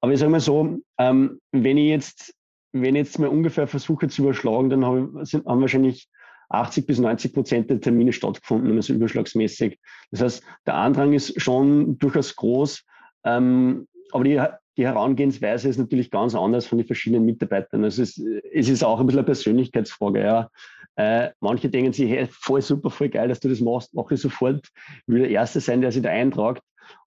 [0.00, 2.34] Aber ich sage mal so, ähm, wenn ich jetzt,
[2.72, 6.08] wenn ich jetzt mal ungefähr versuche zu überschlagen, dann habe, sind, haben wahrscheinlich
[6.48, 9.78] 80 bis 90 Prozent der Termine stattgefunden, also überschlagsmäßig.
[10.12, 12.86] Das heißt, der Andrang ist schon durchaus groß.
[13.24, 14.40] Ähm, aber die
[14.78, 17.82] die Herangehensweise ist natürlich ganz anders von den verschiedenen Mitarbeitern.
[17.82, 18.16] Also es,
[18.52, 20.22] es ist auch ein bisschen eine Persönlichkeitsfrage.
[20.22, 20.50] Ja.
[20.94, 24.20] Äh, manche denken sich, hey, voll super, voll geil, dass du das machst, mache ich
[24.20, 24.68] sofort.
[24.86, 26.62] Ich will der Erste sein, der sich da eintragt.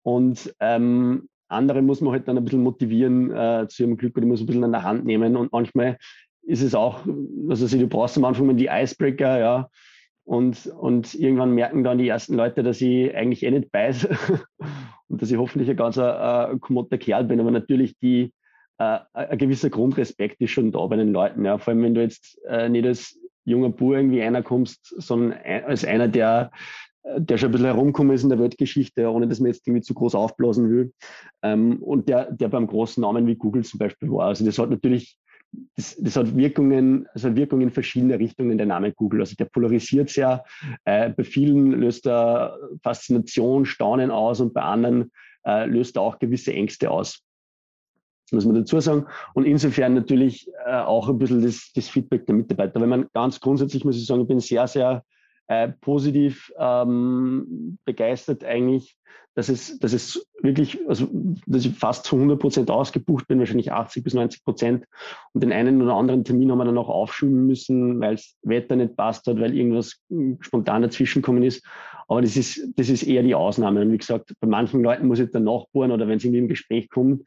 [0.02, 4.26] Und ähm, andere muss man halt dann ein bisschen motivieren äh, zu ihrem Glück oder
[4.26, 5.37] muss ein bisschen an der Hand nehmen.
[5.37, 5.98] Und manchmal
[6.42, 7.07] ist es auch,
[7.50, 9.70] also du brauchst am Anfang die Icebreaker, ja.
[10.29, 14.11] Und, und irgendwann merken dann die ersten Leute, dass ich eigentlich eh nicht beiße
[15.09, 18.35] und dass ich hoffentlich ein ganz äh, kommoder Kerl bin, aber natürlich die,
[18.77, 21.47] äh, ein gewisser Grundrespekt ist schon da bei den Leuten.
[21.47, 21.57] Ja.
[21.57, 25.87] Vor allem, wenn du jetzt äh, nicht als junger Bub irgendwie einer kommst, sondern als
[25.87, 26.51] einer, der,
[27.17, 29.95] der schon ein bisschen herumgekommen ist in der Weltgeschichte, ohne dass man jetzt irgendwie zu
[29.95, 30.93] groß aufblasen will.
[31.41, 34.27] Ähm, und der, der beim großen Namen wie Google zum Beispiel war.
[34.27, 35.17] Also das hat natürlich
[35.76, 39.20] das, das, hat Wirkungen, also Wirkungen in verschiedene Richtungen, der Name Google.
[39.20, 40.44] Also der polarisiert sehr.
[40.84, 45.11] Äh, bei vielen löst er Faszination, Staunen aus und bei anderen
[45.46, 47.22] äh, löst er auch gewisse Ängste aus.
[48.30, 49.06] muss man dazu sagen.
[49.34, 52.80] Und insofern natürlich äh, auch ein bisschen das, das, Feedback der Mitarbeiter.
[52.80, 55.02] Wenn man ganz grundsätzlich muss ich sagen, ich bin sehr, sehr
[55.48, 58.96] äh, positiv ähm, begeistert eigentlich,
[59.34, 61.08] dass es, dass es wirklich, also
[61.46, 64.84] dass ich fast zu 100 Prozent ausgebucht bin, wahrscheinlich 80 bis 90 Prozent.
[65.32, 68.76] Und den einen oder anderen Termin haben wir dann auch aufschieben müssen, weil das Wetter
[68.76, 70.02] nicht passt hat, weil irgendwas
[70.40, 71.64] spontan dazwischenkommen ist.
[72.08, 73.82] Aber das ist, das ist eher die Ausnahme.
[73.82, 76.48] Und wie gesagt, bei manchen Leuten muss ich dann nachbohren oder wenn es irgendwie im
[76.48, 77.22] Gespräch kommt,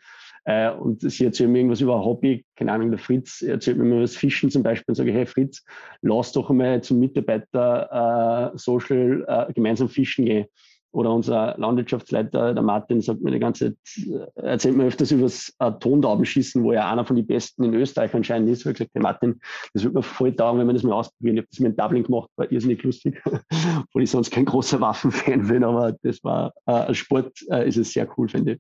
[0.45, 3.85] äh, und sie erzählen mir irgendwas über ein Hobby, keine Ahnung, der Fritz erzählt mir
[3.85, 5.63] über das Fischen zum Beispiel und sage, hey Fritz,
[6.01, 10.45] lass doch einmal zum Mitarbeiter äh, Social äh, gemeinsam fischen gehen.
[10.91, 15.23] Oder unser Landwirtschaftsleiter, der Martin, sagt mir die ganze Zeit, äh, erzählt mir öfters über
[15.23, 18.65] das Tondaubenschießen, wo er einer von den besten in Österreich anscheinend ist.
[18.65, 19.39] Ich gesagt, hey Martin,
[19.73, 21.37] das würde mir voll taugen, wenn wir das mal ausprobieren.
[21.37, 24.81] Ich habe das mir in Dublin gemacht, war irrsinnig lustig, obwohl ich sonst kein großer
[24.81, 28.59] Waffenfan bin, aber das war äh, Sport äh, ist es sehr cool, finde ich.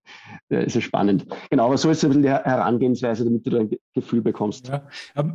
[0.49, 1.25] Äh, ist es spannend.
[1.49, 4.69] Genau, aber so ist ein bisschen die Herangehensweise, damit du da ein Gefühl bekommst.
[4.69, 4.83] Ja,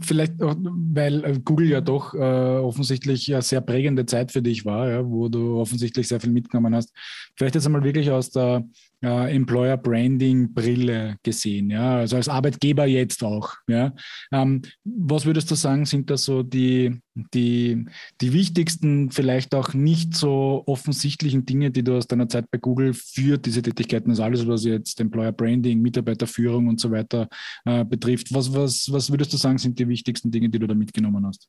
[0.01, 4.65] vielleicht auch, weil äh, Google ja doch äh, offensichtlich eine sehr prägende Zeit für dich
[4.65, 7.33] war, ja, wo du offensichtlich sehr viel mitgenommen hast hast.
[7.37, 8.65] Vielleicht jetzt einmal wirklich aus der
[9.03, 13.55] äh, Employer Branding Brille gesehen, ja, also als Arbeitgeber jetzt auch.
[13.69, 13.93] Ja.
[14.33, 17.85] Ähm, was würdest du sagen, sind da so die, die,
[18.21, 22.95] die wichtigsten, vielleicht auch nicht so offensichtlichen Dinge, die du aus deiner Zeit bei Google
[22.95, 27.29] für diese Tätigkeiten, also alles, was jetzt Employer Branding, Mitarbeiterführung und so weiter
[27.65, 30.75] äh, betrifft, was, was, was würdest du sagen, sind die wichtigsten Dinge, die du da
[30.75, 31.49] mitgenommen hast?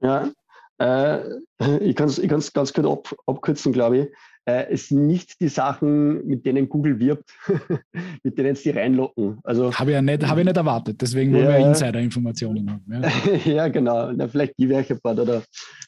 [0.00, 0.30] Ja,
[0.78, 1.20] äh,
[1.80, 4.08] ich kann es ich ganz kurz ab, abkürzen, glaube ich
[4.48, 7.30] es sind nicht die Sachen, mit denen Google wirbt,
[8.22, 9.38] mit denen sie reinlocken.
[9.44, 12.84] Also, habe ich ja nicht, ich nicht erwartet, deswegen wollen ja, wir Insider-Informationen haben.
[12.90, 14.12] Ja, ja genau.
[14.12, 15.42] Na, vielleicht gebe ich euch ein paar oder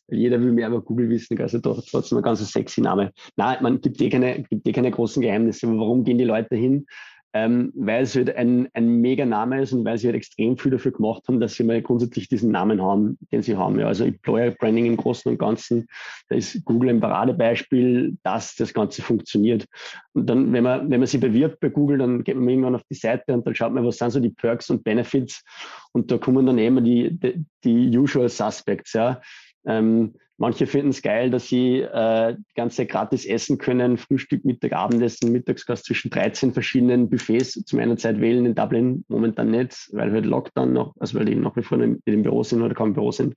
[0.09, 3.12] jeder will mehr über Google wissen, also doch trotzdem ein ganz sexy Name.
[3.37, 5.66] Nein, man gibt eh keine, gibt eh keine großen Geheimnisse.
[5.68, 6.87] Warum gehen die Leute hin?
[7.33, 10.73] Ähm, weil es halt ein, ein mega Name ist und weil sie halt extrem viel
[10.73, 13.79] dafür gemacht haben, dass sie mal grundsätzlich diesen Namen haben, den sie haben.
[13.79, 15.87] Ja, also Employer Branding im Großen und Ganzen,
[16.29, 19.66] da ist Google ein Paradebeispiel, dass das Ganze funktioniert.
[20.12, 22.85] Und dann, wenn man, wenn man sich bewirbt bei Google, dann geht man irgendwann auf
[22.90, 25.45] die Seite und dann schaut man, was sind so die Perks und Benefits
[25.93, 29.21] und da kommen dann immer die, die, die Usual Suspects, ja.
[29.66, 35.33] Ähm, Manche finden es geil, dass sie äh, ganze gratis essen können, Frühstück, Mittag, Abendessen,
[35.33, 39.05] Mittagsgast zwischen 13 verschiedenen Buffets zu meiner Zeit wählen in Dublin.
[39.09, 42.42] Momentan nicht, weil halt Lockdown noch, also weil die nach wie vor in dem Büro
[42.42, 43.35] sind oder kaum im Büro sind.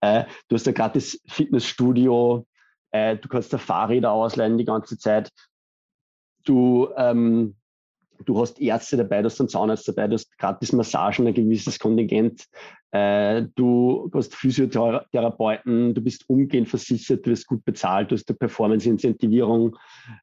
[0.00, 2.44] Äh, du hast ein gratis Fitnessstudio,
[2.90, 5.30] äh, du kannst da Fahrräder ausleihen die ganze Zeit.
[6.44, 7.54] Du ähm,
[8.24, 11.78] du hast Ärzte dabei, du hast einen Zahnarzt dabei, du hast gratis Massagen, ein gewisses
[11.78, 12.46] Kontingent,
[12.92, 18.36] äh, du hast Physiotherapeuten, du bist umgehend versichert, du wirst gut bezahlt, du hast eine
[18.36, 19.76] Performance-Incentivierung,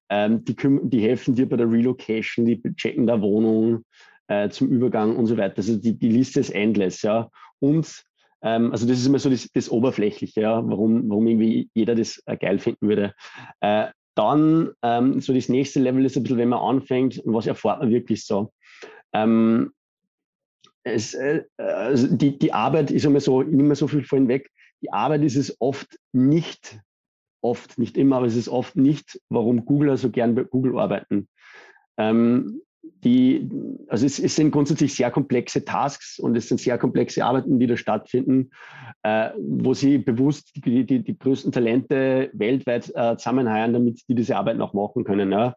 [0.10, 3.84] ähm, die, die, helfen dir bei der Relocation, die checken der Wohnung
[4.28, 5.58] äh, zum Übergang und so weiter.
[5.58, 7.30] Also die, die Liste ist endless, ja.
[7.60, 8.06] Und
[8.42, 12.22] ähm, also das ist immer so das, das Oberflächliche, ja, warum, warum irgendwie jeder das
[12.26, 13.14] äh, geil finden würde.
[13.60, 13.88] Äh,
[14.20, 17.90] dann ähm, so das nächste Level ist ein bisschen, wenn man anfängt, was erfahrt man
[17.90, 18.52] wirklich so.
[19.14, 19.72] Ähm,
[20.84, 24.52] es, äh, also die, die Arbeit ist immer so, ich nehme so viel vorhin weg,
[24.82, 26.82] die Arbeit ist es oft nicht,
[27.42, 31.30] oft, nicht immer, aber es ist oft nicht, warum Googler so gern bei Google arbeiten.
[31.98, 33.50] Ähm, die,
[33.88, 37.68] also es, es, sind grundsätzlich sehr komplexe Tasks und es sind sehr komplexe Arbeiten, die
[37.68, 38.52] da stattfinden,
[39.04, 44.36] äh, wo sie bewusst die, die, die größten Talente weltweit äh, zusammenheiern, damit die diese
[44.36, 45.32] Arbeit noch machen können.
[45.32, 45.56] Ja.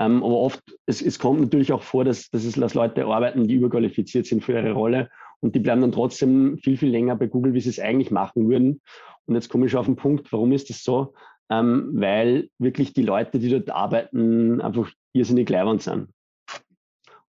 [0.00, 3.46] Ähm, aber oft, es, es, kommt natürlich auch vor, dass, dass es dass Leute arbeiten,
[3.46, 7.26] die überqualifiziert sind für ihre Rolle und die bleiben dann trotzdem viel, viel länger bei
[7.26, 8.80] Google, wie sie es eigentlich machen würden.
[9.26, 11.14] Und jetzt komme ich schon auf den Punkt, warum ist das so?
[11.50, 16.08] Ähm, weil wirklich die Leute, die dort arbeiten, einfach irrsinnig leibend sind.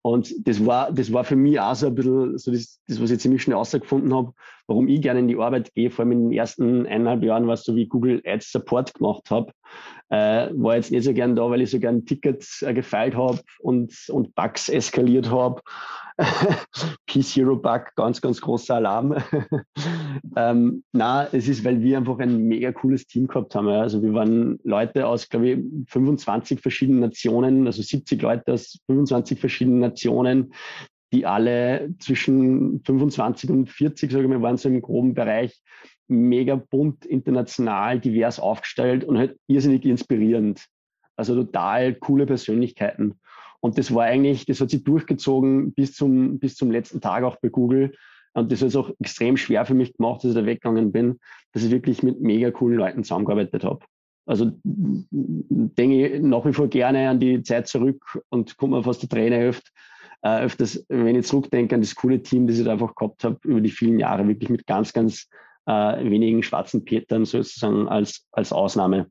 [0.02, 3.10] Und das war, das war für mich auch so ein bisschen so das, das was
[3.12, 4.32] ich ziemlich schnell herausgefunden habe,
[4.66, 5.90] warum ich gerne in die Arbeit gehe.
[5.90, 9.52] Vor allem in den ersten eineinhalb Jahren, was so wie Google Ads Support gemacht habe,
[10.12, 13.40] äh, war jetzt nicht so gern da, weil ich so gern Tickets äh, gefeilt habe
[13.61, 15.62] und, und Bugs eskaliert habe.
[17.07, 19.16] P-Zero-Bug, ganz, ganz großer Alarm.
[20.37, 23.68] ähm, na, es ist, weil wir einfach ein mega cooles Team gehabt haben.
[23.68, 23.81] Ja.
[23.81, 29.40] Also wir waren Leute aus, glaube ich, 25 verschiedenen Nationen, also 70 Leute aus 25
[29.40, 30.53] verschiedenen Nationen,
[31.14, 35.62] die alle zwischen 25 und 40, sage ich mal, waren so im groben Bereich
[36.12, 40.66] mega bunt, international, divers aufgestellt und halt irrsinnig inspirierend.
[41.16, 43.20] Also total coole Persönlichkeiten.
[43.61, 47.37] Und das war eigentlich, das hat sich durchgezogen bis zum, bis zum letzten Tag auch
[47.37, 47.94] bei Google.
[48.35, 51.18] Und das hat es auch extrem schwer für mich gemacht, dass ich da weggegangen bin,
[51.53, 53.85] dass ich wirklich mit mega coolen Leuten zusammengearbeitet habe.
[54.27, 59.03] Also denke ich nach wie vor gerne an die Zeit zurück und komme mir fast
[59.03, 59.72] der Träne hilft,
[60.22, 63.38] äh, öfters, wenn ich zurückdenke an das coole Team, das ich da einfach gehabt habe
[63.44, 65.29] über die vielen Jahre, wirklich mit ganz, ganz
[65.66, 69.09] äh, wenigen schwarzen Petern sozusagen als, als Ausnahme.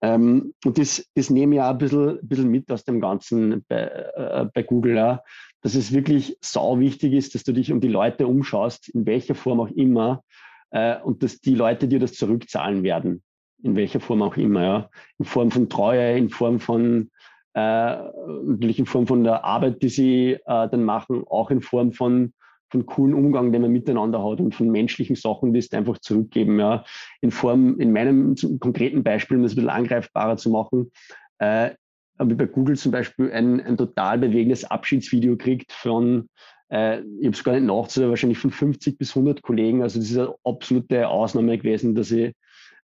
[0.00, 3.64] Ähm, und das, das nehme ich auch ein bisschen, ein bisschen mit aus dem Ganzen
[3.68, 5.22] bei, äh, bei Google, ja,
[5.60, 9.34] dass es wirklich sau wichtig ist, dass du dich um die Leute umschaust, in welcher
[9.34, 10.22] Form auch immer,
[10.70, 13.22] äh, und dass die Leute dir das zurückzahlen werden,
[13.62, 17.10] in welcher Form auch immer, ja, in Form von Treue, in Form von
[17.54, 21.92] äh, natürlich in Form von der Arbeit, die sie äh, dann machen, auch in Form
[21.92, 22.32] von
[22.72, 26.58] von coolen Umgang, den man miteinander hat und von menschlichen Sachen, die es einfach zurückgeben.
[26.58, 26.84] Ja.
[27.20, 30.90] In Form, in meinem konkreten Beispiel, um das ein bisschen angreifbarer zu machen,
[31.38, 31.70] äh,
[32.18, 36.28] habe ich bei Google zum Beispiel ein, ein total bewegendes Abschiedsvideo gekriegt von,
[36.70, 39.82] äh, ich habe es gar nicht nachzusehen, wahrscheinlich von 50 bis 100 Kollegen.
[39.82, 42.34] Also das ist eine absolute Ausnahme gewesen, dass ich,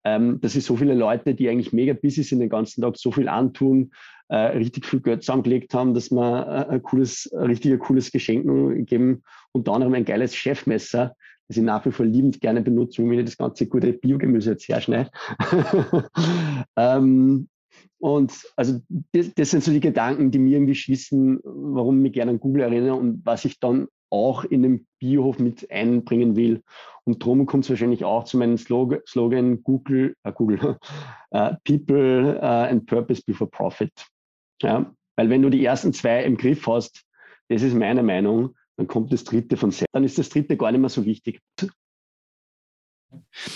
[0.05, 3.13] ähm, dass ich so viele Leute, die eigentlich mega busy sind den ganzen Tag, so
[3.13, 3.93] viel antun,
[4.29, 8.87] äh, richtig viel Geld zusammengelegt haben, dass wir äh, ein cooles, ein richtiger cooles Geschenk
[8.87, 9.23] geben.
[9.53, 11.15] Unter anderem ein geiles Chefmesser,
[11.49, 14.69] das ich nach wie vor liebend gerne benutze, womit ich das ganze gute Biogemüse jetzt
[14.69, 15.11] herschneide.
[16.77, 17.49] ähm,
[17.99, 18.81] und also
[19.13, 22.41] das, das, sind so die Gedanken, die mir irgendwie schießen, warum ich mich gerne an
[22.41, 26.63] Google erinnere und was ich dann auch in den Biohof mit einbringen will.
[27.05, 30.79] Und darum kommt es wahrscheinlich auch zu meinem Slogan, Google, äh, Google
[31.31, 33.93] äh, People uh, and Purpose before Profit.
[34.63, 34.93] Ja?
[35.17, 37.05] Weil wenn du die ersten zwei im Griff hast,
[37.49, 39.95] das ist meine Meinung, dann kommt das dritte von selbst.
[39.95, 41.41] Dann ist das dritte gar nicht mehr so wichtig.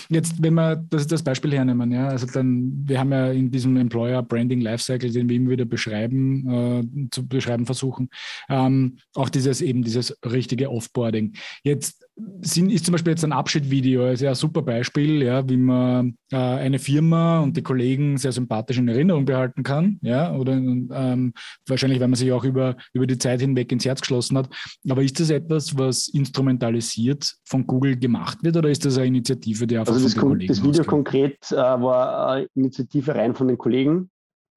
[0.09, 3.75] Jetzt, wenn wir das, das Beispiel hernehmen, ja, also dann, wir haben ja in diesem
[3.77, 8.09] Employer Branding Lifecycle, den wir immer wieder beschreiben, äh, zu beschreiben versuchen,
[8.49, 11.33] ähm, auch dieses eben dieses richtige Offboarding.
[11.63, 12.07] Jetzt
[12.41, 16.37] sind, ist zum Beispiel jetzt ein Abschiedvideo, also ein super Beispiel, ja, wie man äh,
[16.37, 21.33] eine Firma und die Kollegen sehr sympathisch in Erinnerung behalten kann, ja, oder ähm,
[21.67, 24.49] wahrscheinlich, weil man sich auch über, über die Zeit hinweg ins Herz geschlossen hat.
[24.89, 29.67] Aber ist das etwas, was instrumentalisiert von Google gemacht wird oder ist das eine Initiative,
[29.67, 30.87] die einfach also das, von den Kollegen das Video ausgeht?
[30.87, 34.09] konkret äh, war eine Initiative rein von den Kollegen,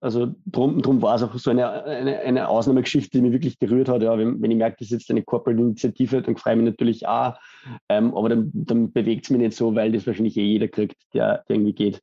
[0.05, 3.89] also drum, drum war es auch so eine, eine, eine Ausnahmegeschichte, die mich wirklich gerührt
[3.89, 4.03] hat.
[4.03, 7.09] Ja, wenn, wenn ich merke, das ist jetzt eine Corporate-Initiative, dann freue ich mich natürlich
[7.09, 7.39] auch.
[7.89, 10.97] Ähm, aber dann, dann bewegt es mich nicht so, weil das wahrscheinlich eh jeder kriegt,
[11.15, 12.03] der, der irgendwie geht.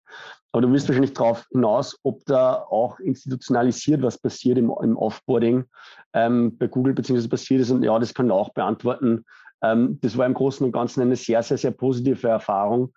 [0.52, 5.66] Aber du willst wahrscheinlich darauf hinaus, ob da auch institutionalisiert was passiert im, im Offboarding
[6.14, 7.70] ähm, bei Google beziehungsweise passiert ist.
[7.70, 9.26] Und ja, das kann ich auch beantworten.
[9.62, 12.94] Ähm, das war im Großen und Ganzen eine sehr, sehr, sehr positive Erfahrung.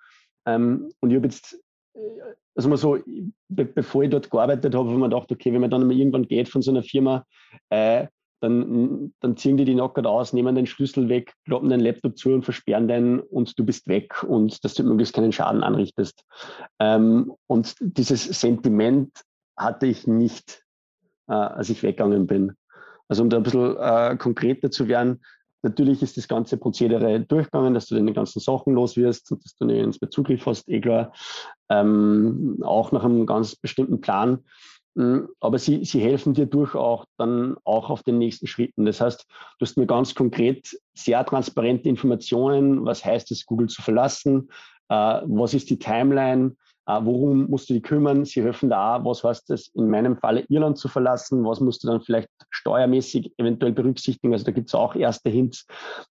[0.47, 1.59] Ähm, und ich habe jetzt
[2.55, 2.99] also mal so,
[3.49, 5.97] be bevor ich dort gearbeitet habe, habe ich mir gedacht, okay, wenn man dann mal
[5.97, 7.25] irgendwann geht von so einer Firma,
[7.71, 8.07] äh,
[8.40, 12.31] dann, dann ziehen die die Knockert aus, nehmen den Schlüssel weg, kloppen den Laptop zu
[12.31, 16.25] und versperren den und du bist weg und dass du möglichst keinen Schaden anrichtest.
[16.79, 19.11] Ähm, und dieses Sentiment
[19.57, 20.62] hatte ich nicht,
[21.29, 22.53] äh, als ich weggegangen bin.
[23.09, 25.23] Also um da ein bisschen äh, konkreter zu werden,
[25.64, 29.57] Natürlich ist das ganze Prozedere durchgegangen, dass du deine ganzen Sachen los wirst und dass
[29.57, 31.12] du nirgends mehr Zugriff hast, eh klar.
[31.70, 34.44] Ähm, auch nach einem ganz bestimmten Plan.
[34.96, 38.85] Hm, aber sie, sie helfen dir durch auch dann auch auf den nächsten Schritten.
[38.85, 39.27] Das heißt,
[39.59, 44.50] du hast mir ganz konkret sehr transparente Informationen, was heißt es, Google zu verlassen,
[44.90, 48.25] äh, was ist die Timeline, worum musst du dich kümmern?
[48.25, 51.44] Sie helfen da auch, was heißt es in meinem Falle Irland zu verlassen?
[51.44, 54.33] Was musst du dann vielleicht steuermäßig eventuell berücksichtigen?
[54.33, 55.66] Also da gibt es auch erste Hints.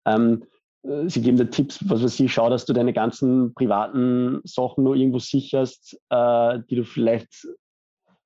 [0.07, 0.45] Ähm,
[0.83, 4.85] äh, Sie geben dir Tipps, was weiß ich, schau, dass du deine ganzen privaten Sachen
[4.85, 7.47] nur irgendwo sicherst, äh, die du vielleicht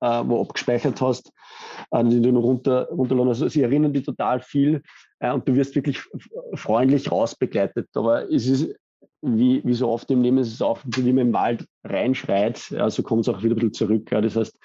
[0.01, 1.33] äh, wo abgespeichert hast,
[1.91, 3.29] äh, die du nur runter, runterladen.
[3.29, 4.83] Also sie erinnern dich total viel
[5.19, 6.03] äh, und du wirst wirklich
[6.55, 7.89] freundlich rausbegleitet.
[7.95, 8.75] Aber es ist
[9.23, 13.03] wie, wie so oft im Leben ist es auch, wie man im Wald reinschreit, so
[13.03, 14.11] kommt es auch wieder ein bisschen zurück.
[14.11, 14.21] Ja.
[14.21, 14.59] Das heißt,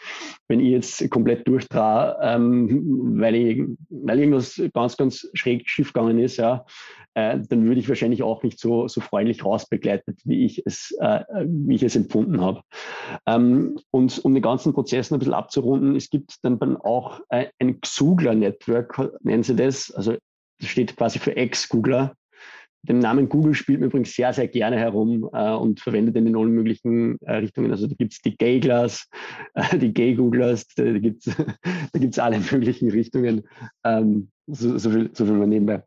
[0.47, 6.19] wenn ich jetzt komplett durchtrahe, ähm, weil, ich, weil irgendwas ganz, ganz schräg schief gegangen
[6.19, 6.65] ist, ja,
[7.15, 11.23] äh, dann würde ich wahrscheinlich auch nicht so, so freundlich rausbegleitet, wie ich es, äh,
[11.45, 12.61] wie ich es empfunden habe.
[13.25, 17.79] Ähm, und um den ganzen Prozess ein bisschen abzurunden, es gibt dann auch äh, ein
[17.79, 20.15] Xugler-Network, nennen sie das, also
[20.59, 22.13] das steht quasi für Ex-Googler,
[22.86, 26.36] dem Namen Google spielt man übrigens sehr, sehr gerne herum äh, und verwendet ihn in
[26.36, 27.71] allen möglichen äh, Richtungen.
[27.71, 29.10] Also da gibt es die Gay-Glass,
[29.54, 33.44] äh, die Gay-Googlers, da gibt es alle möglichen Richtungen.
[33.83, 35.83] Ähm, so, so, viel, so viel mal nebenbei.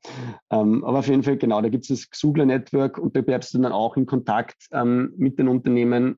[0.51, 3.59] Ähm, aber auf jeden Fall, genau, da gibt es das Xugler-Network und da bleibst du
[3.59, 6.17] dann auch in Kontakt ähm, mit den Unternehmen,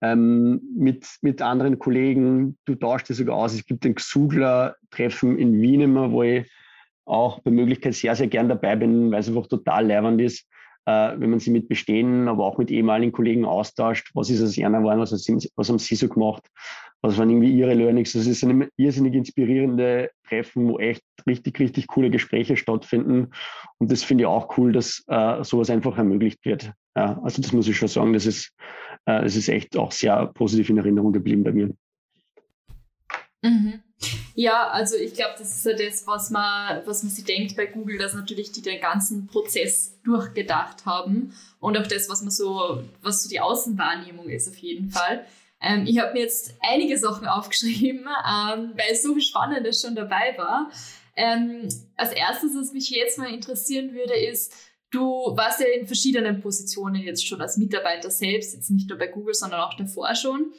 [0.00, 2.58] ähm, mit, mit anderen Kollegen.
[2.64, 3.54] Du tauschst dir sogar aus.
[3.54, 6.50] Es gibt ein Xugler-Treffen in Wien immer, wo ich
[7.04, 10.46] auch bei Möglichkeit sehr, sehr gern dabei bin, weil es einfach total leibend ist.
[10.86, 14.56] äh, wenn man sie mit bestehenden, aber auch mit ehemaligen Kollegen austauscht, was ist aus
[14.56, 16.42] ihnen geworden, was, was haben sie so gemacht,
[17.02, 18.12] was waren irgendwie ihre Learnings.
[18.12, 23.30] Das ist eine irrsinnig inspirierende Treffen, wo echt richtig, richtig coole Gespräche stattfinden.
[23.78, 26.72] Und das finde ich auch cool, dass äh, sowas einfach ermöglicht wird.
[26.96, 28.52] Ja, also das muss ich schon sagen, das ist,
[29.06, 31.70] äh, das ist echt auch sehr positiv in Erinnerung geblieben bei mir.
[33.42, 33.81] Mhm.
[34.42, 37.66] Ja, also ich glaube, das ist ja das, was man, was man sich denkt bei
[37.66, 42.82] Google, dass natürlich die den ganzen Prozess durchgedacht haben und auch das, was man so,
[43.02, 45.24] was so die Außenwahrnehmung ist auf jeden Fall.
[45.60, 50.34] Ähm, ich habe mir jetzt einige Sachen aufgeschrieben, ähm, weil so viel Spannendes schon dabei
[50.36, 50.72] war.
[51.14, 54.52] Ähm, als erstes, was mich jetzt mal interessieren würde, ist,
[54.90, 59.06] du warst ja in verschiedenen Positionen jetzt schon als Mitarbeiter selbst, jetzt nicht nur bei
[59.06, 60.52] Google, sondern auch davor schon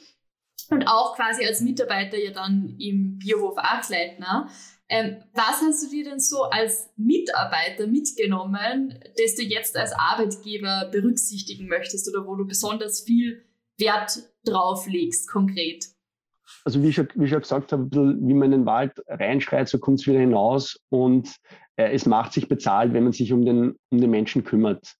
[0.70, 4.48] und auch quasi als Mitarbeiter ja dann im Biohof Achleitner.
[4.88, 10.88] Ähm, was hast du dir denn so als Mitarbeiter mitgenommen, das du jetzt als Arbeitgeber
[10.92, 13.42] berücksichtigen möchtest oder wo du besonders viel
[13.78, 15.86] Wert drauf legst, konkret?
[16.64, 19.78] Also wie ich, wie ich schon gesagt habe, wie man in den Wald reinschreit, so
[19.78, 21.34] kommt es wieder hinaus und
[21.76, 24.94] äh, es macht sich bezahlt, wenn man sich um den, um den Menschen kümmert.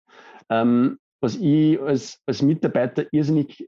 [0.49, 3.67] Ähm, was ich als, als Mitarbeiter irrsinnig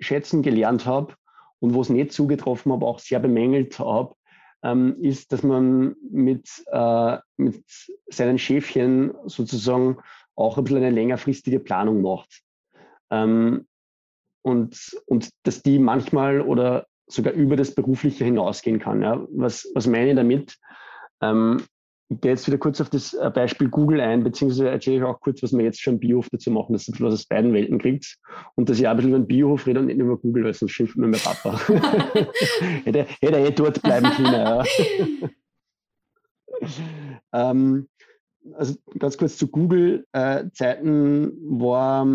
[0.00, 1.14] schätzen gelernt habe
[1.60, 4.14] und wo es nicht zugetroffen habe, auch sehr bemängelt habe,
[4.62, 7.64] ähm, ist, dass man mit, äh, mit
[8.08, 9.98] seinen Schäfchen sozusagen
[10.34, 12.42] auch ein bisschen eine längerfristige Planung macht.
[13.10, 13.66] Ähm,
[14.42, 19.02] und, und dass die manchmal oder sogar über das Berufliche hinausgehen kann.
[19.02, 19.24] Ja.
[19.30, 20.56] Was, was meine ich damit?
[21.20, 21.62] Ähm,
[22.12, 25.20] ich gehe jetzt wieder kurz auf das äh, Beispiel Google ein, beziehungsweise erzähle ich auch
[25.20, 28.18] kurz, was wir jetzt schon Biohof dazu machen, dass ihr was aus beiden Welten kriegt.
[28.54, 30.54] Und dass ich auch ein bisschen über den Biohof rede und nicht über Google, weil
[30.54, 31.58] sonst schimpft mir mein Papa.
[32.84, 34.32] hätte, hätte er eh dort bleiben können.
[34.32, 34.64] Ja.
[37.32, 37.88] ähm,
[38.54, 42.06] also ganz kurz zu Google-Zeiten äh, war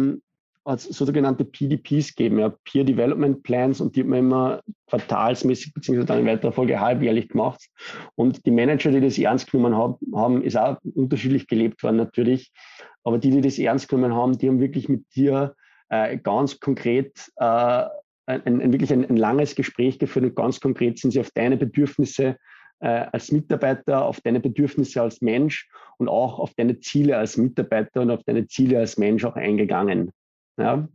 [0.75, 6.19] sogenannte PDPs gegeben, ja, Peer Development Plans, und die hat man immer quartalsmäßig beziehungsweise dann
[6.19, 7.69] in weiterer Folge halbjährlich gemacht.
[8.15, 12.51] Und die Manager, die das ernst genommen haben, ist auch unterschiedlich gelebt worden natürlich.
[13.03, 15.55] Aber die, die das ernst genommen haben, die haben wirklich mit dir
[15.89, 17.85] äh, ganz konkret äh,
[18.25, 21.55] ein, ein, wirklich ein, ein, langes Gespräch geführt und ganz konkret sind sie auf deine
[21.55, 22.35] Bedürfnisse
[22.79, 28.01] äh, als Mitarbeiter, auf deine Bedürfnisse als Mensch und auch auf deine Ziele als Mitarbeiter
[28.01, 30.11] und auf deine Ziele als Mensch auch eingegangen.
[30.57, 30.87] Ja?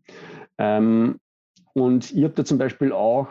[0.59, 1.19] Ähm,
[1.75, 3.29] und ich habe da zum Beispiel auch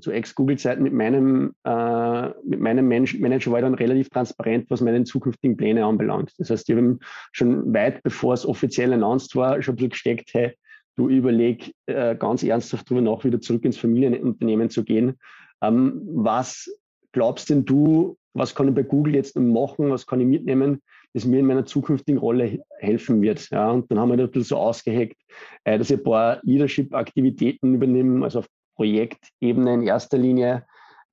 [0.00, 5.04] zu Ex-Google-Zeiten mit meinem, äh, mit meinem Manager war ich dann relativ transparent, was meine
[5.04, 6.32] zukünftigen Pläne anbelangt.
[6.38, 6.98] Das heißt, ich habe
[7.32, 10.56] schon weit bevor es offiziell announced war, schon ein bisschen gesteckt, hey,
[10.96, 15.18] du überleg äh, ganz ernsthaft darüber nach, wieder zurück ins Familienunternehmen zu gehen.
[15.62, 16.70] Ähm, was
[17.12, 20.80] glaubst denn du, was kann ich bei Google jetzt machen, was kann ich mitnehmen,
[21.12, 23.50] das mir in meiner zukünftigen Rolle helfen wird.
[23.50, 25.16] Ja, und dann haben wir das ein bisschen so ausgeheckt,
[25.64, 28.46] äh, dass ich ein paar Leadership-Aktivitäten übernehme, also auf
[28.76, 30.64] Projektebene in erster Linie,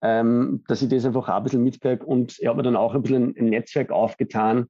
[0.02, 2.06] ähm, dass ich das einfach auch ein bisschen mitkriege.
[2.06, 4.68] Und ich habe dann auch ein bisschen ein Netzwerk aufgetan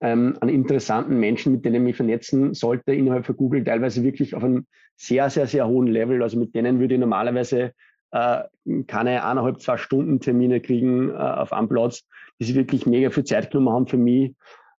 [0.00, 4.34] ähm, an interessanten Menschen, mit denen ich mich vernetzen sollte innerhalb von Google, teilweise wirklich
[4.34, 4.66] auf einem
[4.96, 6.22] sehr, sehr, sehr hohen Level.
[6.22, 7.72] Also mit denen würde ich normalerweise
[8.12, 8.42] äh,
[8.86, 12.04] keine eineinhalb, zwei Stunden Termine kriegen äh, auf einem Platz,
[12.40, 14.34] die sich wirklich mega viel Zeit genommen haben für mich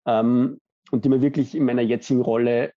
[0.09, 0.59] ähm,
[0.91, 2.73] und die mir wirklich in meiner jetzigen Rolle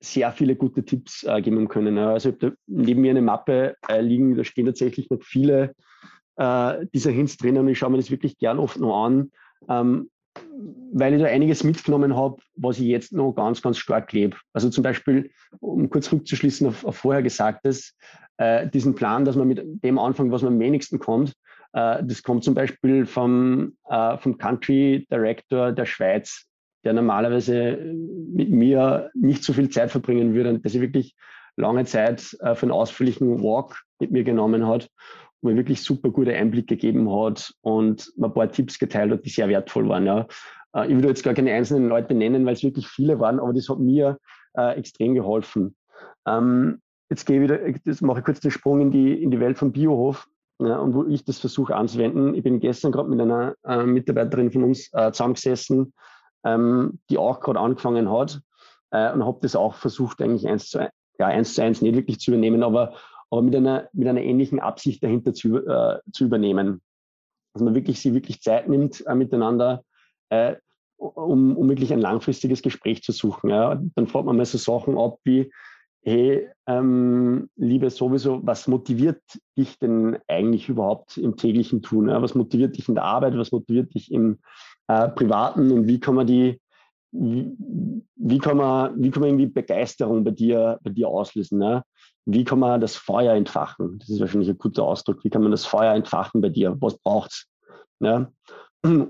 [0.00, 1.96] sehr viele gute Tipps äh, geben können.
[1.96, 5.74] Also ich habe neben mir eine Mappe äh, liegen, da stehen tatsächlich noch viele
[6.36, 9.32] äh, dieser Hints drin und ich schaue mir das wirklich gern oft noch an,
[9.70, 10.10] ähm,
[10.92, 14.36] weil ich da einiges mitgenommen habe, was ich jetzt noch ganz, ganz stark lebe.
[14.52, 17.96] Also zum Beispiel, um kurz rückzuschließen auf, auf vorher Gesagtes,
[18.36, 21.32] äh, diesen Plan, dass man mit dem anfängt, was man am wenigsten kommt,
[21.72, 26.45] äh, das kommt zum Beispiel vom, äh, vom Country Director der Schweiz
[26.86, 27.76] der normalerweise
[28.32, 31.16] mit mir nicht so viel Zeit verbringen würde dass er wirklich
[31.56, 34.88] lange Zeit äh, für einen ausführlichen Walk mit mir genommen hat
[35.40, 39.24] und mir wirklich super gute Einblick gegeben hat und mir ein paar Tipps geteilt hat,
[39.24, 40.06] die sehr wertvoll waren.
[40.06, 40.26] Ja.
[40.74, 43.52] Äh, ich würde jetzt gar keine einzelnen Leute nennen, weil es wirklich viele waren, aber
[43.52, 44.18] das hat mir
[44.56, 45.74] äh, extrem geholfen.
[46.26, 46.80] Ähm,
[47.10, 49.72] jetzt gehe wieder, das mache ich kurz den Sprung in die, in die Welt vom
[49.72, 50.28] Biohof.
[50.58, 52.34] Ja, und wo ich das versuche anzuwenden.
[52.34, 55.92] Ich bin gestern gerade mit einer äh, Mitarbeiterin von uns äh, zusammengesessen,
[56.46, 58.40] ähm, die auch gerade angefangen hat
[58.92, 60.88] äh, und habe das auch versucht, eigentlich eins zu,
[61.18, 62.94] ja, eins zu eins nicht wirklich zu übernehmen, aber,
[63.30, 66.80] aber mit, einer, mit einer ähnlichen Absicht dahinter zu, äh, zu übernehmen.
[67.52, 69.82] Dass man wirklich sie wirklich Zeit nimmt äh, miteinander,
[70.28, 70.54] äh,
[70.98, 73.50] um, um wirklich ein langfristiges Gespräch zu suchen.
[73.50, 73.80] Ja.
[73.96, 75.50] Dann fragt man mal so Sachen ab wie,
[76.02, 79.20] hey, ähm, liebe sowieso, was motiviert
[79.58, 82.08] dich denn eigentlich überhaupt im täglichen Tun?
[82.08, 82.22] Ja?
[82.22, 83.36] Was motiviert dich in der Arbeit?
[83.36, 84.38] Was motiviert dich im
[84.88, 85.70] äh, Privaten?
[85.70, 86.60] Und wie kann man die,
[87.12, 91.58] wie, kann man, wie kann man irgendwie Begeisterung bei dir, bei dir auslösen?
[91.58, 91.82] Ne?
[92.24, 93.98] Wie kann man das Feuer entfachen?
[93.98, 95.22] Das ist wahrscheinlich ein guter Ausdruck.
[95.24, 96.76] Wie kann man das Feuer entfachen bei dir?
[96.80, 97.46] Was braucht es?
[98.00, 98.32] Ne?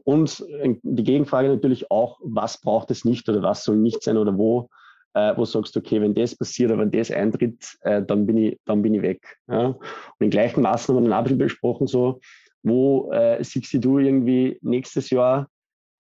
[0.04, 0.44] Und
[0.82, 4.68] die Gegenfrage natürlich auch, was braucht es nicht oder was soll nicht sein oder wo,
[5.14, 8.36] äh, wo sagst du, okay, wenn das passiert oder wenn das eintritt, äh, dann, bin
[8.38, 9.38] ich, dann bin ich weg.
[9.48, 9.66] Ja?
[9.68, 9.80] Und
[10.20, 12.20] in gleichen Maßen haben wir dann auch besprochen, so,
[12.62, 15.48] wo äh, siehst du irgendwie nächstes Jahr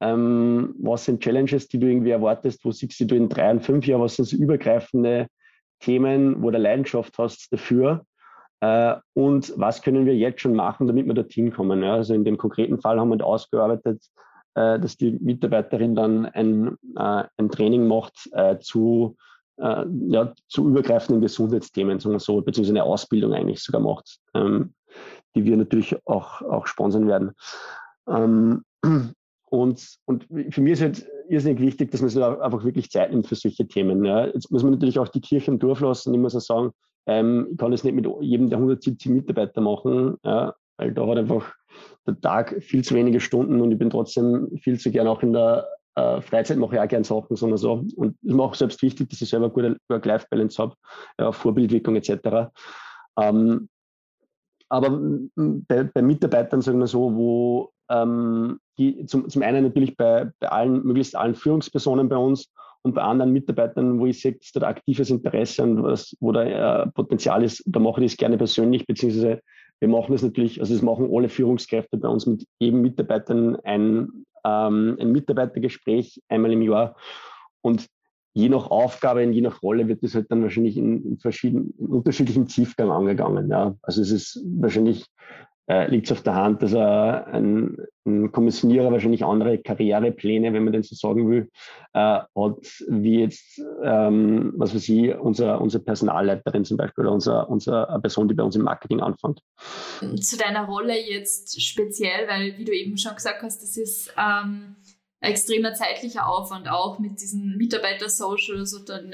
[0.00, 2.64] ähm, was sind Challenges, die du irgendwie erwartest?
[2.64, 4.02] Wo siehst du in drei und fünf Jahren?
[4.02, 5.28] Was sind so übergreifende
[5.80, 8.04] Themen, wo du Leidenschaft hast dafür?
[8.60, 11.82] Äh, und was können wir jetzt schon machen, damit wir dorthin kommen?
[11.82, 11.94] Ja?
[11.94, 14.02] Also in dem konkreten Fall haben wir ausgearbeitet,
[14.54, 19.16] äh, dass die Mitarbeiterin dann ein, äh, ein Training macht äh, zu,
[19.58, 24.74] äh, ja, zu übergreifenden Gesundheitsthemen, so, beziehungsweise eine Ausbildung eigentlich sogar macht, ähm,
[25.34, 27.32] die wir natürlich auch, auch sponsern werden.
[28.08, 28.62] Ähm,
[29.48, 33.26] und, und für mich ist halt irrsinnig wichtig, dass man sich einfach wirklich Zeit nimmt
[33.26, 34.04] für solche Themen.
[34.04, 34.26] Ja.
[34.26, 36.12] Jetzt muss man natürlich auch die Kirche im Dorf lassen.
[36.14, 36.70] Ich muss auch sagen,
[37.06, 41.18] ähm, ich kann das nicht mit jedem der 170 Mitarbeiter machen, ja, weil da hat
[41.18, 41.52] einfach
[42.06, 45.32] der Tag viel zu wenige Stunden und ich bin trotzdem viel zu gern auch in
[45.32, 45.66] der
[45.96, 47.84] äh, Freizeit mache ich auch gern Sachen, sondern so.
[47.96, 50.74] Und es ist mir auch selbst wichtig, dass ich selber gute Work-Life-Balance habe,
[51.18, 52.50] ja, Vorbildwirkung etc.
[53.18, 53.68] Ähm,
[54.68, 55.00] aber
[55.36, 60.48] bei, bei, Mitarbeitern, sagen wir so, wo ähm, die zum, zum einen natürlich bei, bei
[60.48, 64.66] allen, möglichst allen Führungspersonen bei uns und bei anderen Mitarbeitern, wo ich sehe, dass da
[64.66, 68.86] aktives Interesse und was, wo da äh, Potenzial ist, da mache ich das gerne persönlich,
[68.86, 69.40] beziehungsweise
[69.80, 74.24] wir machen das natürlich, also das machen alle Führungskräfte bei uns mit jedem Mitarbeitern ein,
[74.44, 76.96] ähm, ein Mitarbeitergespräch einmal im Jahr.
[77.60, 77.86] Und
[78.32, 81.86] je nach Aufgabe je nach Rolle wird das halt dann wahrscheinlich in, in verschiedenen, in
[81.86, 83.50] unterschiedlichen Tiefgang angegangen.
[83.50, 83.74] Ja.
[83.82, 85.06] Also es ist wahrscheinlich
[85.68, 90.64] äh, liegt es auf der Hand, dass er ein, ein, Kommissionierer wahrscheinlich andere Karrierepläne, wenn
[90.64, 91.50] man denn so sagen will,
[91.92, 97.50] äh, hat, wie jetzt, ähm, was weiß ich, unser, unsere Personalleiterin zum Beispiel oder unser,
[97.50, 99.40] unsere Person, die bei uns im Marketing anfängt.
[100.20, 104.76] Zu deiner Rolle jetzt speziell, weil, wie du eben schon gesagt hast, das ist ähm,
[105.20, 109.10] ein extremer zeitlicher Aufwand auch mit diesen Mitarbeiter-Socials und dann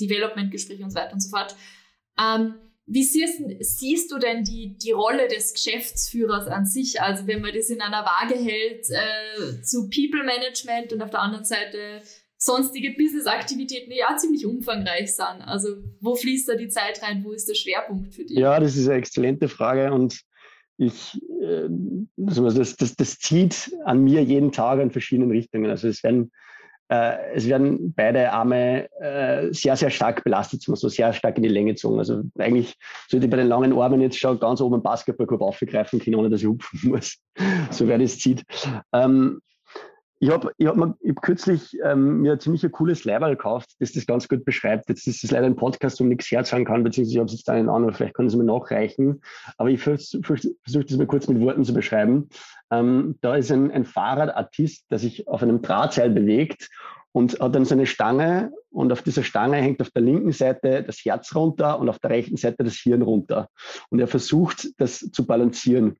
[0.00, 1.54] Development-Gesprächen und so weiter und so fort.
[2.18, 2.54] Ähm,
[2.92, 7.00] wie siehst, siehst, du denn die, die Rolle des Geschäftsführers an sich?
[7.00, 11.20] Also wenn man das in einer Waage hält äh, zu People Management und auf der
[11.20, 12.02] anderen Seite
[12.36, 15.42] sonstige Business-Aktivitäten, die ja ziemlich umfangreich sind.
[15.42, 17.22] Also wo fließt da die Zeit rein?
[17.22, 18.36] Wo ist der Schwerpunkt für dich?
[18.36, 20.20] Ja, das ist eine exzellente Frage und
[20.76, 21.68] ich, äh,
[22.16, 25.70] das, das, das zieht an mir jeden Tag in verschiedenen Richtungen.
[25.70, 26.32] Also es werden
[26.90, 31.48] äh, es werden beide Arme äh, sehr, sehr stark belastet, so sehr stark in die
[31.48, 31.98] Länge gezogen.
[32.00, 32.74] Also eigentlich
[33.08, 36.30] sollte ich bei den langen Armen jetzt schon ganz oben im Basketballkorb aufgreifen können, ohne
[36.30, 37.16] dass ich hupfen muss.
[37.70, 38.42] so wer das zieht.
[38.92, 39.40] Ähm,
[40.22, 44.04] ich habe ich hab hab kürzlich ähm, mir ein ziemlich cooles Leiberl gekauft, das das
[44.06, 44.88] ganz gut beschreibt.
[44.90, 47.48] Jetzt ist das leider ein Podcast, ich nichts herzahlen kann, beziehungsweise ich habe es jetzt
[47.48, 49.22] einen anderen, vielleicht kann es mir nachreichen.
[49.56, 52.28] Aber ich versuche versuch das mal kurz mit Worten zu beschreiben.
[52.70, 56.68] Ähm, da ist ein, ein Fahrradartist, der sich auf einem Drahtseil bewegt
[57.12, 60.82] und hat dann so eine Stange und auf dieser Stange hängt auf der linken Seite
[60.82, 63.48] das Herz runter und auf der rechten Seite das Hirn runter.
[63.88, 65.96] Und er versucht, das zu balancieren.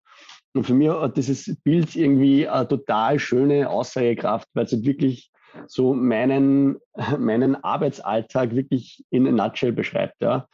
[0.54, 5.30] Und für mich hat dieses Bild irgendwie eine total schöne Aussagekraft, weil es wirklich
[5.66, 6.78] so meinen,
[7.18, 10.16] meinen Arbeitsalltag wirklich in a nutshell beschreibt.
[10.20, 10.46] Ja.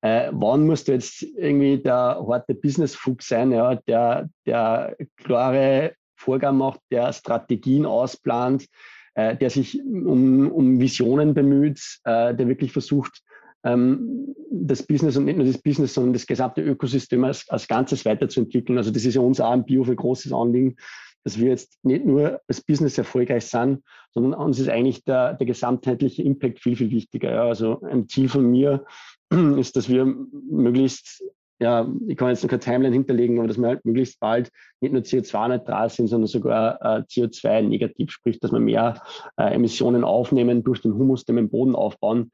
[0.00, 6.58] Äh, wann musst du jetzt irgendwie der harte Business-Fuchs sein, ja, der, der klare Vorgaben
[6.58, 8.66] macht, der Strategien ausplant,
[9.14, 13.22] äh, der sich um, um Visionen bemüht, äh, der wirklich versucht,
[13.64, 18.04] ähm, das Business und nicht nur das Business, sondern das gesamte Ökosystem als, als Ganzes
[18.04, 18.78] weiterzuentwickeln.
[18.78, 20.76] Also das ist ja uns auch ein Bio für großes Anliegen,
[21.24, 23.82] dass wir jetzt nicht nur als Business erfolgreich sind,
[24.12, 27.32] sondern uns ist eigentlich der, der gesamtheitliche Impact viel, viel wichtiger.
[27.32, 27.44] Ja.
[27.44, 28.84] Also ein Ziel von mir
[29.58, 31.22] ist, dass wir möglichst
[31.60, 34.50] ja, ich kann jetzt noch keine Timeline hinterlegen, aber dass wir halt möglichst bald
[34.80, 39.02] nicht nur CO2-neutral sind, sondern sogar äh, CO2-negativ, sprich, dass wir mehr
[39.36, 42.30] äh, Emissionen aufnehmen durch den Humus, den wir im Boden aufbauen,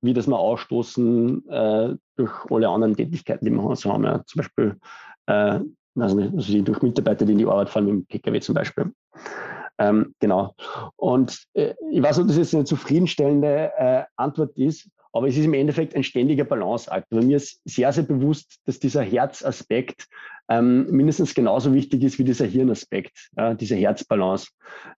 [0.00, 4.04] wie das wir ausstoßen äh, durch alle anderen Tätigkeiten, die wir so haben.
[4.04, 4.22] Ja.
[4.26, 4.78] Zum Beispiel
[5.26, 5.60] äh,
[5.98, 8.92] also also durch Mitarbeiter, die in die Arbeit fahren mit dem PKW zum Beispiel.
[9.78, 10.54] Ähm, genau.
[10.96, 15.36] Und äh, ich weiß nicht, ob das jetzt eine zufriedenstellende äh, Antwort ist, aber es
[15.36, 17.06] ist im Endeffekt ein ständiger Balanceakt.
[17.12, 20.08] Aber mir ist sehr, sehr bewusst, dass dieser Herzaspekt
[20.48, 24.48] ähm, mindestens genauso wichtig ist wie dieser Hirnaspekt, äh, diese Herzbalance.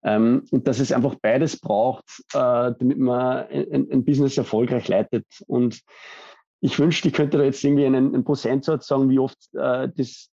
[0.02, 5.26] Ähm, und dass es einfach beides braucht, äh, damit man ein, ein, Business erfolgreich leitet.
[5.46, 5.82] Und
[6.62, 10.30] ich wünschte, ich könnte da jetzt irgendwie einen, einen Prozentsatz sagen, wie oft äh, das,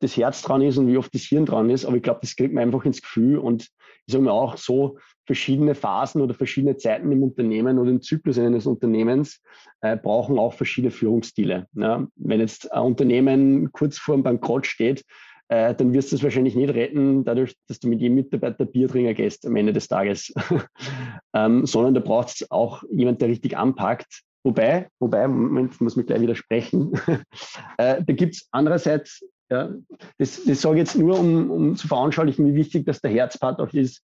[0.00, 1.86] das Herz dran ist und wie oft das Hirn dran ist.
[1.86, 3.38] Aber ich glaube, das kriegt man einfach ins Gefühl.
[3.38, 3.62] Und
[4.06, 8.38] ich sage mir auch so, verschiedene Phasen oder verschiedene Zeiten im Unternehmen oder im Zyklus
[8.38, 9.40] eines Unternehmens
[9.80, 11.66] äh, brauchen auch verschiedene Führungsstile.
[11.74, 12.06] Ja?
[12.16, 15.04] Wenn jetzt ein Unternehmen kurz vor dem Bankrott steht,
[15.48, 19.14] äh, dann wirst du es wahrscheinlich nicht retten, dadurch, dass du mit jedem Mitarbeiter Biertrinker
[19.14, 20.32] gehst am Ende des Tages,
[21.34, 24.22] ähm, sondern da braucht es auch jemand, der richtig anpackt.
[24.44, 26.92] Wobei, wobei, Moment, muss mich gleich widersprechen.
[27.78, 29.68] äh, da gibt es andererseits, ja,
[30.16, 33.60] das, das sage ich jetzt nur, um, um zu veranschaulichen, wie wichtig das der Herzpart
[33.60, 34.02] auch ist.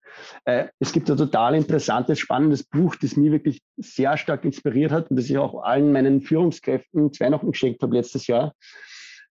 [0.45, 5.09] Äh, es gibt ein total interessantes, spannendes Buch, das mich wirklich sehr stark inspiriert hat
[5.09, 8.53] und das ich auch allen meinen Führungskräften zwei Wochen geschenkt habe letztes Jahr.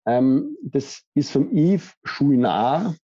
[0.07, 2.95] Ähm, das ist von Yves Chouinard.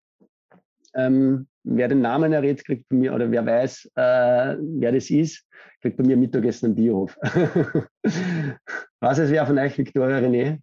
[0.95, 5.47] Ähm, wer den Namen errät, kriegt bei mir, oder wer weiß, äh, wer das ist,
[5.81, 7.17] kriegt bei mir Mittagessen im Bierhof.
[9.01, 10.59] Was es wäre von euch, Victoria René?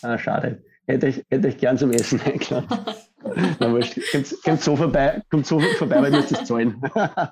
[0.00, 0.62] Ah, schade.
[0.88, 2.66] Hätte ich, hätte ich gern zum Essen eingeladen.
[3.60, 6.80] Na wurscht, kommt, kommt so vorbei, kommt so vorbei, weil müsst es zahlen.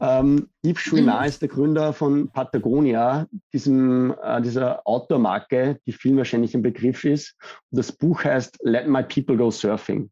[0.00, 6.56] ähm, Yves Chouinard ist der Gründer von Patagonia, diesem, äh, dieser Outdoor-Marke, die vielen wahrscheinlich
[6.56, 7.36] ein Begriff ist.
[7.70, 10.10] Und das Buch heißt Let My People Go Surfing.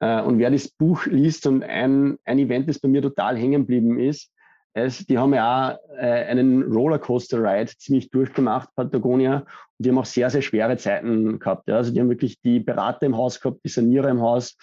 [0.00, 3.62] Äh, und wer das Buch liest und ein, ein Event, das bei mir total hängen
[3.62, 4.30] geblieben ist,
[4.84, 9.38] es, die haben ja auch äh, einen Rollercoaster-Ride ziemlich durchgemacht, Patagonia.
[9.38, 9.46] Und
[9.78, 11.68] die haben auch sehr, sehr schwere Zeiten gehabt.
[11.68, 11.76] Ja.
[11.76, 14.56] Also die haben wirklich die Berater im Haus gehabt, die Sanierer im Haus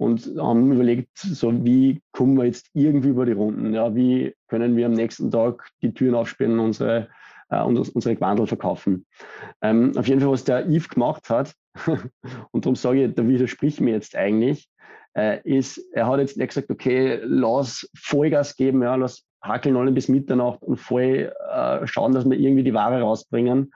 [0.00, 3.74] und haben überlegt, so wie kommen wir jetzt irgendwie über die Runden?
[3.74, 7.08] Ja, wie können wir am nächsten Tag die Türen aufsperren und unsere,
[7.50, 9.04] äh, unsere Quandel verkaufen?
[9.60, 11.54] Ähm, auf jeden Fall, was der Yves gemacht hat,
[12.50, 14.70] und darum sage ich, da widersprich mir jetzt eigentlich,
[15.14, 19.92] äh, ist, er hat jetzt nicht gesagt, okay, lass Vollgas geben, ja, lass hakeln alle
[19.92, 23.72] bis Mitternacht und voll äh, schauen, dass wir irgendwie die Ware rausbringen.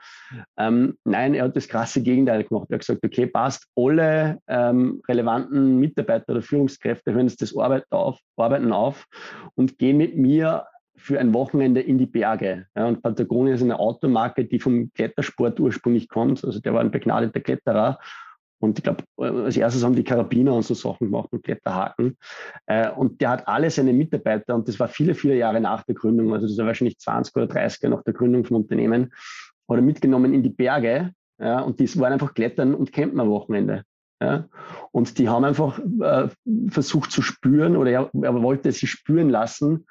[0.57, 2.67] Ähm, nein, er hat das krasse Gegenteil gemacht.
[2.69, 7.85] Er hat gesagt, okay, passt, alle ähm, relevanten Mitarbeiter oder Führungskräfte hören jetzt das Arbeit
[7.89, 9.05] auf, Arbeiten auf
[9.55, 10.65] und gehen mit mir
[10.97, 12.67] für ein Wochenende in die Berge.
[12.75, 16.43] Ja, und Patagonia ist eine Automarke, die vom Klettersport ursprünglich kommt.
[16.43, 17.99] Also der war ein begnadeter Kletterer
[18.65, 22.17] und ich glaube, als erstes haben die Karabiner und so Sachen gemacht und Kletterhaken.
[22.65, 25.95] Äh, und der hat alle seine Mitarbeiter, und das war viele, viele Jahre nach der
[25.95, 29.13] Gründung, also das war wahrscheinlich 20 oder 30 Jahre nach der Gründung vom Unternehmen,
[29.67, 31.11] oder mitgenommen in die Berge.
[31.39, 33.83] Ja, und die waren einfach klettern und campen am Wochenende.
[34.21, 34.47] Ja.
[34.91, 36.29] Und die haben einfach äh,
[36.69, 39.85] versucht zu spüren, oder er, er wollte sie spüren lassen,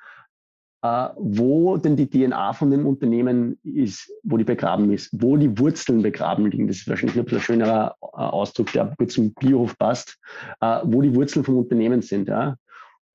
[1.17, 6.03] wo denn die DNA von dem Unternehmen ist, wo die begraben ist, wo die Wurzeln
[6.03, 6.69] begraben liegen.
[6.69, 10.19] Das ist wahrscheinlich ein schönerer äh, Ausdruck, der gut zum Biohof passt,
[10.61, 12.29] äh, wo die Wurzeln vom Unternehmen sind.
[12.29, 12.57] Ja.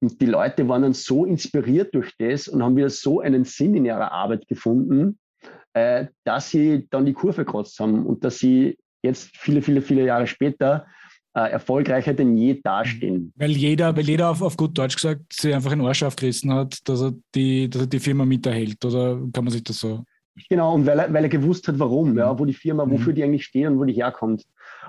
[0.01, 3.75] Und die Leute waren dann so inspiriert durch das und haben wieder so einen Sinn
[3.75, 5.19] in ihrer Arbeit gefunden,
[6.23, 10.25] dass sie dann die Kurve gekratzt haben und dass sie jetzt viele, viele, viele Jahre
[10.25, 10.87] später
[11.33, 13.33] äh, erfolgreicher denn je dastehen.
[13.35, 16.77] Weil jeder, weil jeder auf, auf gut Deutsch gesagt sich einfach in Arsch aufgerissen hat,
[16.87, 20.03] dass er die, dass er die Firma miterhält, oder kann man sich das so?
[20.49, 22.91] Genau, und weil er, weil er gewusst hat, warum, ja, wo die Firma, mhm.
[22.91, 24.45] wofür die eigentlich steht und wo die herkommt.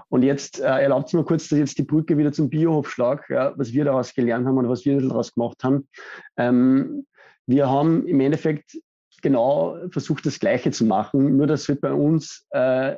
[0.09, 3.29] Und jetzt äh, erlaubt es mir kurz, dass jetzt die Brücke wieder zum Biohof schlag,
[3.31, 5.89] ja, was wir daraus gelernt haben und was wir daraus gemacht haben.
[6.37, 7.07] Ähm,
[7.47, 8.77] wir haben im Endeffekt
[9.23, 11.37] genau versucht, das Gleiche zu machen.
[11.37, 12.97] Nur, dass wir bei uns, äh,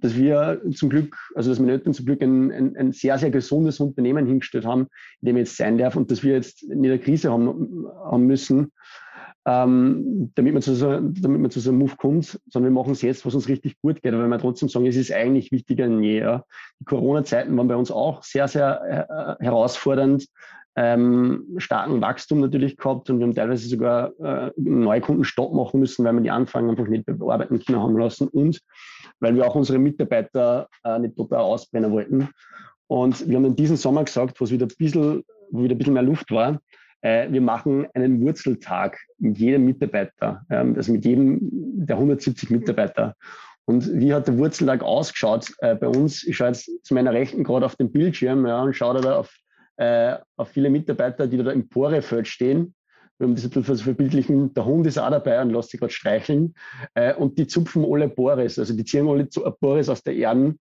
[0.00, 3.30] dass wir zum Glück, also dass meine Eltern zum Glück ein, ein, ein, sehr, sehr
[3.30, 4.88] gesundes Unternehmen hingestellt haben,
[5.20, 8.26] in dem ich jetzt sein darf und dass wir jetzt in der Krise haben, haben
[8.26, 8.72] müssen,
[9.46, 12.92] ähm, damit, man zu so, damit man zu so einem Move kommt, sondern wir machen
[12.92, 14.12] es jetzt, was uns richtig gut geht.
[14.12, 16.18] Aber wenn wir trotzdem sagen, es ist eigentlich wichtiger denn je.
[16.18, 16.44] Ja.
[16.80, 20.26] Die Corona-Zeiten waren bei uns auch sehr, sehr äh, herausfordernd
[20.80, 25.80] ähm, starken Wachstum natürlich gehabt und wir haben teilweise sogar äh, neue Kunden Stopp machen
[25.80, 28.60] müssen, weil wir die Anfragen einfach nicht bearbeiten können haben lassen und
[29.18, 32.28] weil wir auch unsere Mitarbeiter äh, nicht total ausbrennen wollten.
[32.86, 35.78] Und wir haben in diesem Sommer gesagt, wo es wieder ein bisschen, wo wieder ein
[35.78, 36.60] bisschen mehr Luft war,
[37.00, 43.16] äh, wir machen einen Wurzeltag mit jedem Mitarbeiter, ähm, also mit jedem der 170 Mitarbeiter.
[43.64, 46.22] Und wie hat der Wurzeltag ausgeschaut äh, bei uns?
[46.22, 49.28] Ich schaue jetzt zu meiner Rechten gerade auf den Bildschirm ja, und schaue da auf
[49.78, 52.74] äh, auf viele Mitarbeiter, die da im Porefeld stehen.
[53.20, 56.54] Haben das ein bisschen verbildlichen, der Hund ist auch dabei und lässt sich gerade streicheln.
[56.94, 59.28] Äh, und die zupfen alle Boris, also die ziehen alle
[59.60, 60.58] Boris aus der Erden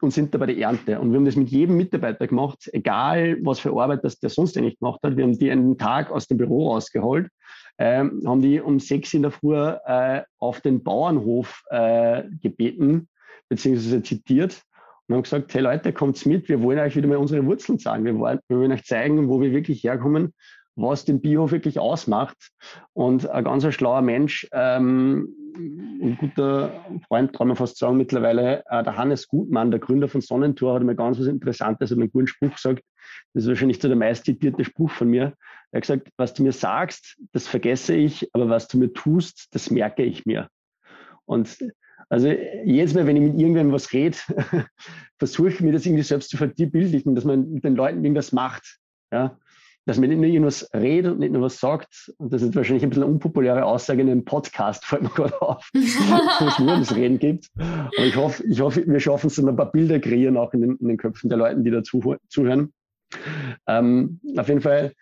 [0.00, 1.00] und sind da bei der Ernte.
[1.00, 4.56] Und wir haben das mit jedem Mitarbeiter gemacht, egal was für Arbeit das der sonst
[4.56, 5.16] eigentlich gemacht hat.
[5.16, 7.28] Wir haben die einen Tag aus dem Büro rausgeholt,
[7.78, 13.08] äh, haben die um sechs in der Früh äh, auf den Bauernhof äh, gebeten,
[13.48, 14.62] beziehungsweise zitiert
[15.08, 18.04] und haben gesagt, hey Leute, kommt's mit, wir wollen euch wieder mal unsere Wurzeln sagen.
[18.04, 20.32] Wir wollen, wir wollen euch zeigen, wo wir wirklich herkommen.
[20.76, 22.50] was den Biohof wirklich ausmacht.
[22.92, 28.82] Und ein ganz schlauer Mensch, ähm, ein guter Freund, kann man fast sagen, mittlerweile, äh,
[28.82, 32.26] der Hannes Gutmann, der Gründer von Sonnentor, hat mir ganz was Interessantes und einen guten
[32.26, 32.82] Spruch gesagt.
[33.34, 35.34] Das ist wahrscheinlich so der meist zitierte Spruch von mir.
[35.70, 39.54] Er hat gesagt, was du mir sagst, das vergesse ich, aber was du mir tust,
[39.54, 40.48] das merke ich mir.
[41.24, 41.56] Und
[42.08, 44.16] also jedes Mal, wenn ich mit irgendwem was rede,
[45.18, 48.78] versuche ich mir das irgendwie selbst zu verbildlichen, dass man mit den Leuten irgendwas macht.
[49.12, 49.38] Ja?
[49.86, 52.12] Dass man nicht nur irgendwas redet und nicht nur was sagt.
[52.18, 55.40] Und das ist wahrscheinlich ein bisschen eine unpopuläre Aussage in einem Podcast, fällt mir gerade
[55.40, 57.50] auf, wo es nur das Reden gibt.
[57.56, 60.76] Aber ich hoffe, ich hoffe, wir schaffen es, ein paar Bilder kreieren, auch in den,
[60.76, 62.72] in den Köpfen der Leute, die da zuhören.
[63.68, 64.92] Ähm, auf jeden Fall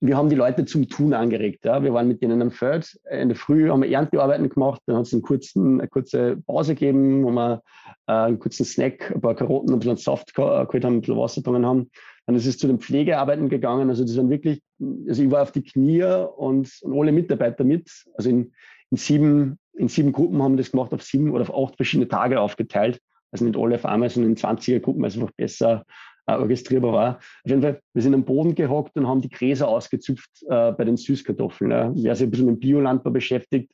[0.00, 1.64] wir haben die Leute zum Tun angeregt.
[1.64, 1.82] Ja.
[1.82, 2.98] Wir waren mit denen am Feld.
[3.10, 4.80] In der Früh haben wir Erntearbeiten gemacht.
[4.86, 7.62] Dann hat es eine kurze Pause gegeben, wo wir
[8.06, 11.42] äh, einen kurzen Snack, ein paar Karotten, ein bisschen Saft geholt haben, ein bisschen Wasser
[11.42, 11.90] getrunken haben.
[12.26, 13.90] Dann ist es zu den Pflegearbeiten gegangen.
[13.90, 14.62] Also das waren wirklich,
[15.08, 17.90] also ich war auf die Knie und, und alle Mitarbeiter mit.
[18.14, 18.52] Also in,
[18.90, 22.08] in, sieben, in sieben Gruppen haben wir das gemacht, auf sieben oder auf acht verschiedene
[22.08, 23.00] Tage aufgeteilt.
[23.30, 25.84] Also nicht alle auf einmal, sondern in 20er Gruppen, also einfach besser
[26.26, 27.16] äh, orchestrierbar war.
[27.16, 30.84] Auf jeden Fall, wir sind am Boden gehockt und haben die Gräser ausgezupft äh, bei
[30.84, 31.70] den Süßkartoffeln.
[31.70, 31.92] Ja.
[31.94, 33.72] Wer sich ein bisschen mit Biolandbau beschäftigt,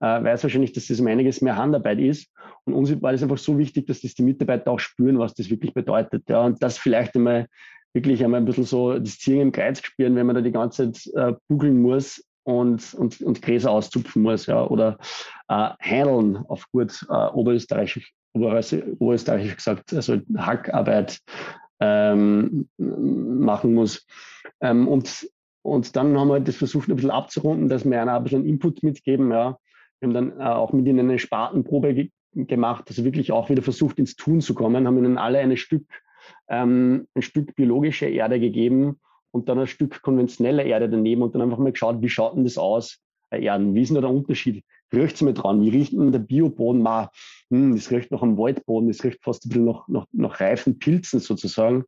[0.00, 2.30] äh, weiß wahrscheinlich, dass das um einiges mehr Handarbeit ist.
[2.64, 5.50] Und uns war das einfach so wichtig, dass das die Mitarbeiter auch spüren, was das
[5.50, 6.28] wirklich bedeutet.
[6.28, 6.44] Ja.
[6.44, 7.46] Und das vielleicht einmal
[7.94, 10.92] wirklich einmal ein bisschen so das Ziehen im Kreuz spüren, wenn man da die ganze
[10.92, 14.98] Zeit äh, bugeln muss und, und, und Gräser auszupfen muss, ja, oder
[15.48, 21.20] äh, handeln auf gut äh, oberösterreichisch, oberösterreichisch gesagt, also Hackarbeit,
[21.84, 24.06] ähm, machen muss.
[24.60, 25.28] Ähm, und,
[25.62, 28.82] und dann haben wir das versucht, ein bisschen abzurunden, dass wir einer ein bisschen Input
[28.82, 29.30] mitgeben.
[29.30, 29.58] Ja.
[30.00, 33.62] Wir haben dann äh, auch mit ihnen eine Spartenprobe ge gemacht, also wirklich auch wieder
[33.62, 35.86] versucht, ins Tun zu kommen, haben ihnen alle eine Stück,
[36.48, 38.98] ähm, ein Stück biologische Erde gegeben
[39.30, 42.42] und dann ein Stück konventionelle Erde daneben und dann einfach mal geschaut, wie schaut denn
[42.42, 42.98] das aus,
[43.30, 44.64] äh, Erden, wie ist denn da der Unterschied?
[44.94, 45.60] Riecht es mir dran?
[45.62, 46.82] Wie riecht denn der Bioboden?
[46.82, 47.10] Ma,
[47.50, 50.78] hm, das riecht noch am Waldboden, das riecht fast ein bisschen nach, nach, nach reifen
[50.78, 51.84] Pilzen sozusagen.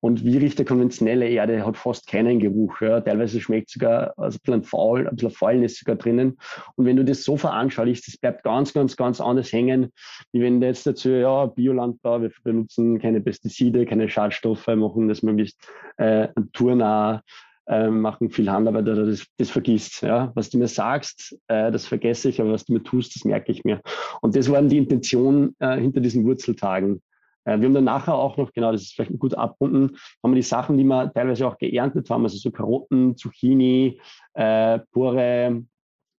[0.00, 1.64] Und wie riecht der konventionelle Erde?
[1.64, 2.80] Hat fast keinen Geruch.
[2.80, 3.00] Ja.
[3.00, 6.38] Teilweise schmeckt sogar also ein bisschen faul, ein bisschen Fäulnis sogar drinnen.
[6.74, 9.92] Und wenn du das so veranschaulichst, das bleibt ganz, ganz, ganz anders hängen,
[10.32, 15.22] wie wenn du jetzt dazu, ja, Biolandbau, wir benutzen keine Pestizide, keine Schadstoffe, machen das
[15.22, 15.58] möglichst
[15.98, 17.22] äh, naturnah,
[17.68, 20.02] äh, machen viel Handarbeit oder das, das vergisst.
[20.02, 20.32] Ja?
[20.34, 23.52] Was du mir sagst, äh, das vergesse ich, aber was du mir tust, das merke
[23.52, 23.80] ich mir.
[24.20, 27.02] Und das waren die Intention äh, hinter diesen Wurzeltagen.
[27.44, 30.36] Äh, wir haben dann nachher auch noch, genau, das ist vielleicht gut abrunden, haben wir
[30.36, 34.00] die Sachen, die wir teilweise auch geerntet haben, also so Karotten, Zucchini,
[34.34, 35.64] äh, pure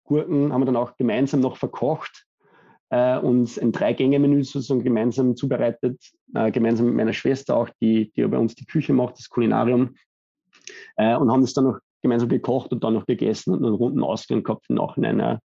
[0.04, 2.26] Gurken, haben wir dann auch gemeinsam noch verkocht
[2.90, 6.02] äh, und ein Drei-Gänge-Menü sozusagen gemeinsam zubereitet,
[6.34, 9.96] äh, gemeinsam mit meiner Schwester auch, die, die bei uns die Küche macht, das Kulinarium
[10.96, 14.04] äh, und haben das dann noch gemeinsam gekocht und dann noch gegessen und einen runden
[14.04, 15.20] Ausgang gehabt im Nachhinein.
[15.20, 15.38] Äh,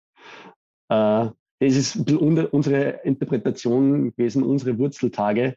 [0.89, 5.55] das ist unsere Interpretation gewesen, unsere Wurzeltage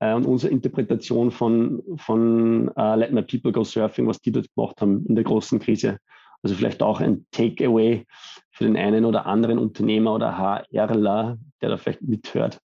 [0.00, 4.52] äh, und unsere Interpretation von, von uh, Let My People Go Surfing, was die dort
[4.54, 5.98] gemacht haben in der großen Krise.
[6.42, 8.04] Also vielleicht auch ein Takeaway
[8.50, 12.60] für den einen oder anderen Unternehmer oder HRler, der da vielleicht mithört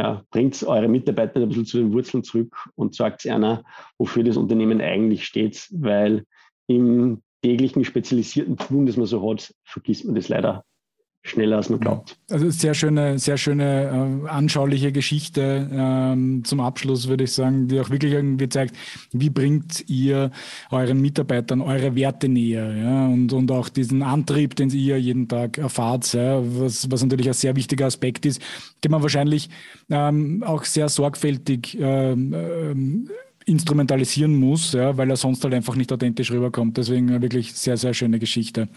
[0.00, 3.62] ja, bringt eure Mitarbeiter ein bisschen zu den Wurzeln zurück und sagt einer,
[3.98, 6.24] wofür das Unternehmen eigentlich steht, weil
[6.68, 10.64] im täglichen spezialisierten Tun, das man so hat, vergisst man das leider
[11.22, 12.16] schneller als man glaubt.
[12.30, 17.78] Also sehr schöne, sehr schöne äh, anschauliche Geschichte ähm, zum Abschluss, würde ich sagen, die
[17.78, 18.74] auch wirklich irgendwie zeigt,
[19.12, 20.30] wie bringt ihr
[20.70, 23.06] euren Mitarbeitern eure Werte näher ja?
[23.06, 26.40] und, und auch diesen Antrieb, den ihr jeden Tag erfahrt, ja?
[26.42, 28.40] was, was natürlich ein sehr wichtiger Aspekt ist,
[28.82, 29.50] den man wahrscheinlich
[29.90, 33.10] ähm, auch sehr sorgfältig ähm, ähm,
[33.44, 36.76] instrumentalisieren muss, ja, weil er sonst halt einfach nicht authentisch rüberkommt.
[36.76, 38.68] Deswegen wirklich sehr, sehr schöne Geschichte.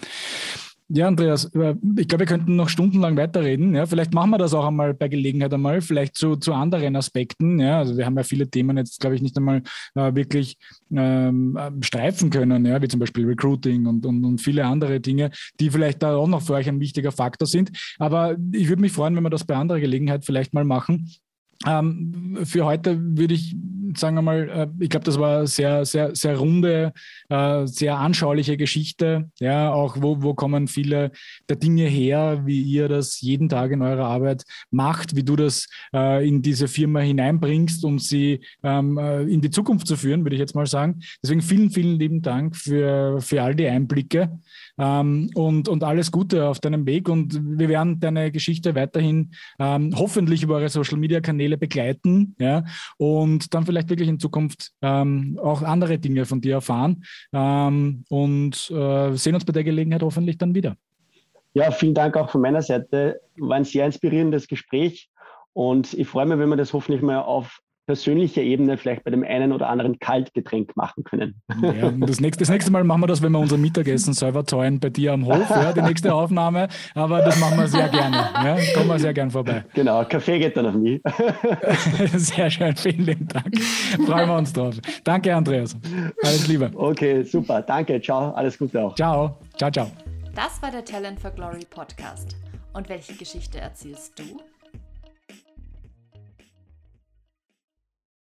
[0.95, 3.73] Ja, Andreas, äh, ich glaube, wir könnten noch stundenlang weiterreden.
[3.73, 7.59] Ja, vielleicht machen wir das auch einmal bei Gelegenheit einmal, vielleicht zu, zu anderen Aspekten.
[7.59, 9.63] Ja, also wir haben ja viele Themen jetzt, glaube ich, nicht einmal
[9.95, 10.55] äh, wirklich
[10.95, 15.71] ähm, streifen können, ja, wie zum Beispiel Recruiting und, und, und viele andere Dinge, die
[15.71, 17.71] vielleicht da auch noch für euch ein wichtiger Faktor sind.
[17.97, 21.09] Aber ich würde mich freuen, wenn wir das bei anderer Gelegenheit vielleicht mal machen.
[21.65, 23.55] Ähm, für heute würde ich
[23.97, 26.93] sagen wir mal, äh, ich glaube, das war sehr, sehr, sehr runde,
[27.29, 29.29] äh, sehr anschauliche Geschichte.
[29.39, 31.11] Ja, auch wo, wo kommen viele
[31.49, 35.67] der Dinge her, wie ihr das jeden Tag in eurer Arbeit macht, wie du das
[35.93, 40.39] äh, in diese Firma hineinbringst, um sie ähm, in die Zukunft zu führen, würde ich
[40.39, 40.99] jetzt mal sagen.
[41.21, 44.39] Deswegen vielen, vielen lieben Dank für, für all die Einblicke
[44.77, 47.09] ähm, und, und alles Gute auf deinem Weg.
[47.09, 52.63] Und wir werden deine Geschichte weiterhin ähm, hoffentlich über eure Social Media Kanäle begleiten ja,
[52.97, 57.03] und dann vielleicht wirklich in Zukunft ähm, auch andere Dinge von dir erfahren
[57.33, 60.75] ähm, und äh, sehen uns bei der Gelegenheit hoffentlich dann wieder.
[61.53, 63.21] Ja, vielen Dank auch von meiner Seite.
[63.37, 65.09] War ein sehr inspirierendes Gespräch
[65.53, 69.23] und ich freue mich, wenn wir das hoffentlich mal auf persönlicher Ebene vielleicht bei dem
[69.23, 71.41] einen oder anderen Kaltgetränk machen können.
[71.61, 74.79] Ja, das, nächste, das nächste Mal machen wir das, wenn wir unser Mittagessen selber zahlen
[74.79, 76.67] bei dir am Hof, ja, die nächste Aufnahme.
[76.95, 78.15] Aber das machen wir sehr gerne.
[78.15, 79.65] Ja, kommen wir sehr gerne vorbei.
[79.73, 81.01] Genau, Kaffee geht dann auf mich.
[82.15, 83.57] Sehr schön, vielen lieben Dank.
[84.05, 84.75] Freuen wir uns drauf.
[85.03, 85.75] Danke, Andreas.
[86.23, 86.71] Alles Liebe.
[86.75, 87.61] Okay, super.
[87.61, 88.31] Danke, ciao.
[88.31, 88.95] Alles Gute auch.
[88.95, 89.37] Ciao.
[89.57, 89.91] Ciao, ciao.
[90.35, 92.35] Das war der Talent for Glory Podcast.
[92.73, 94.52] Und welche Geschichte erzählst du?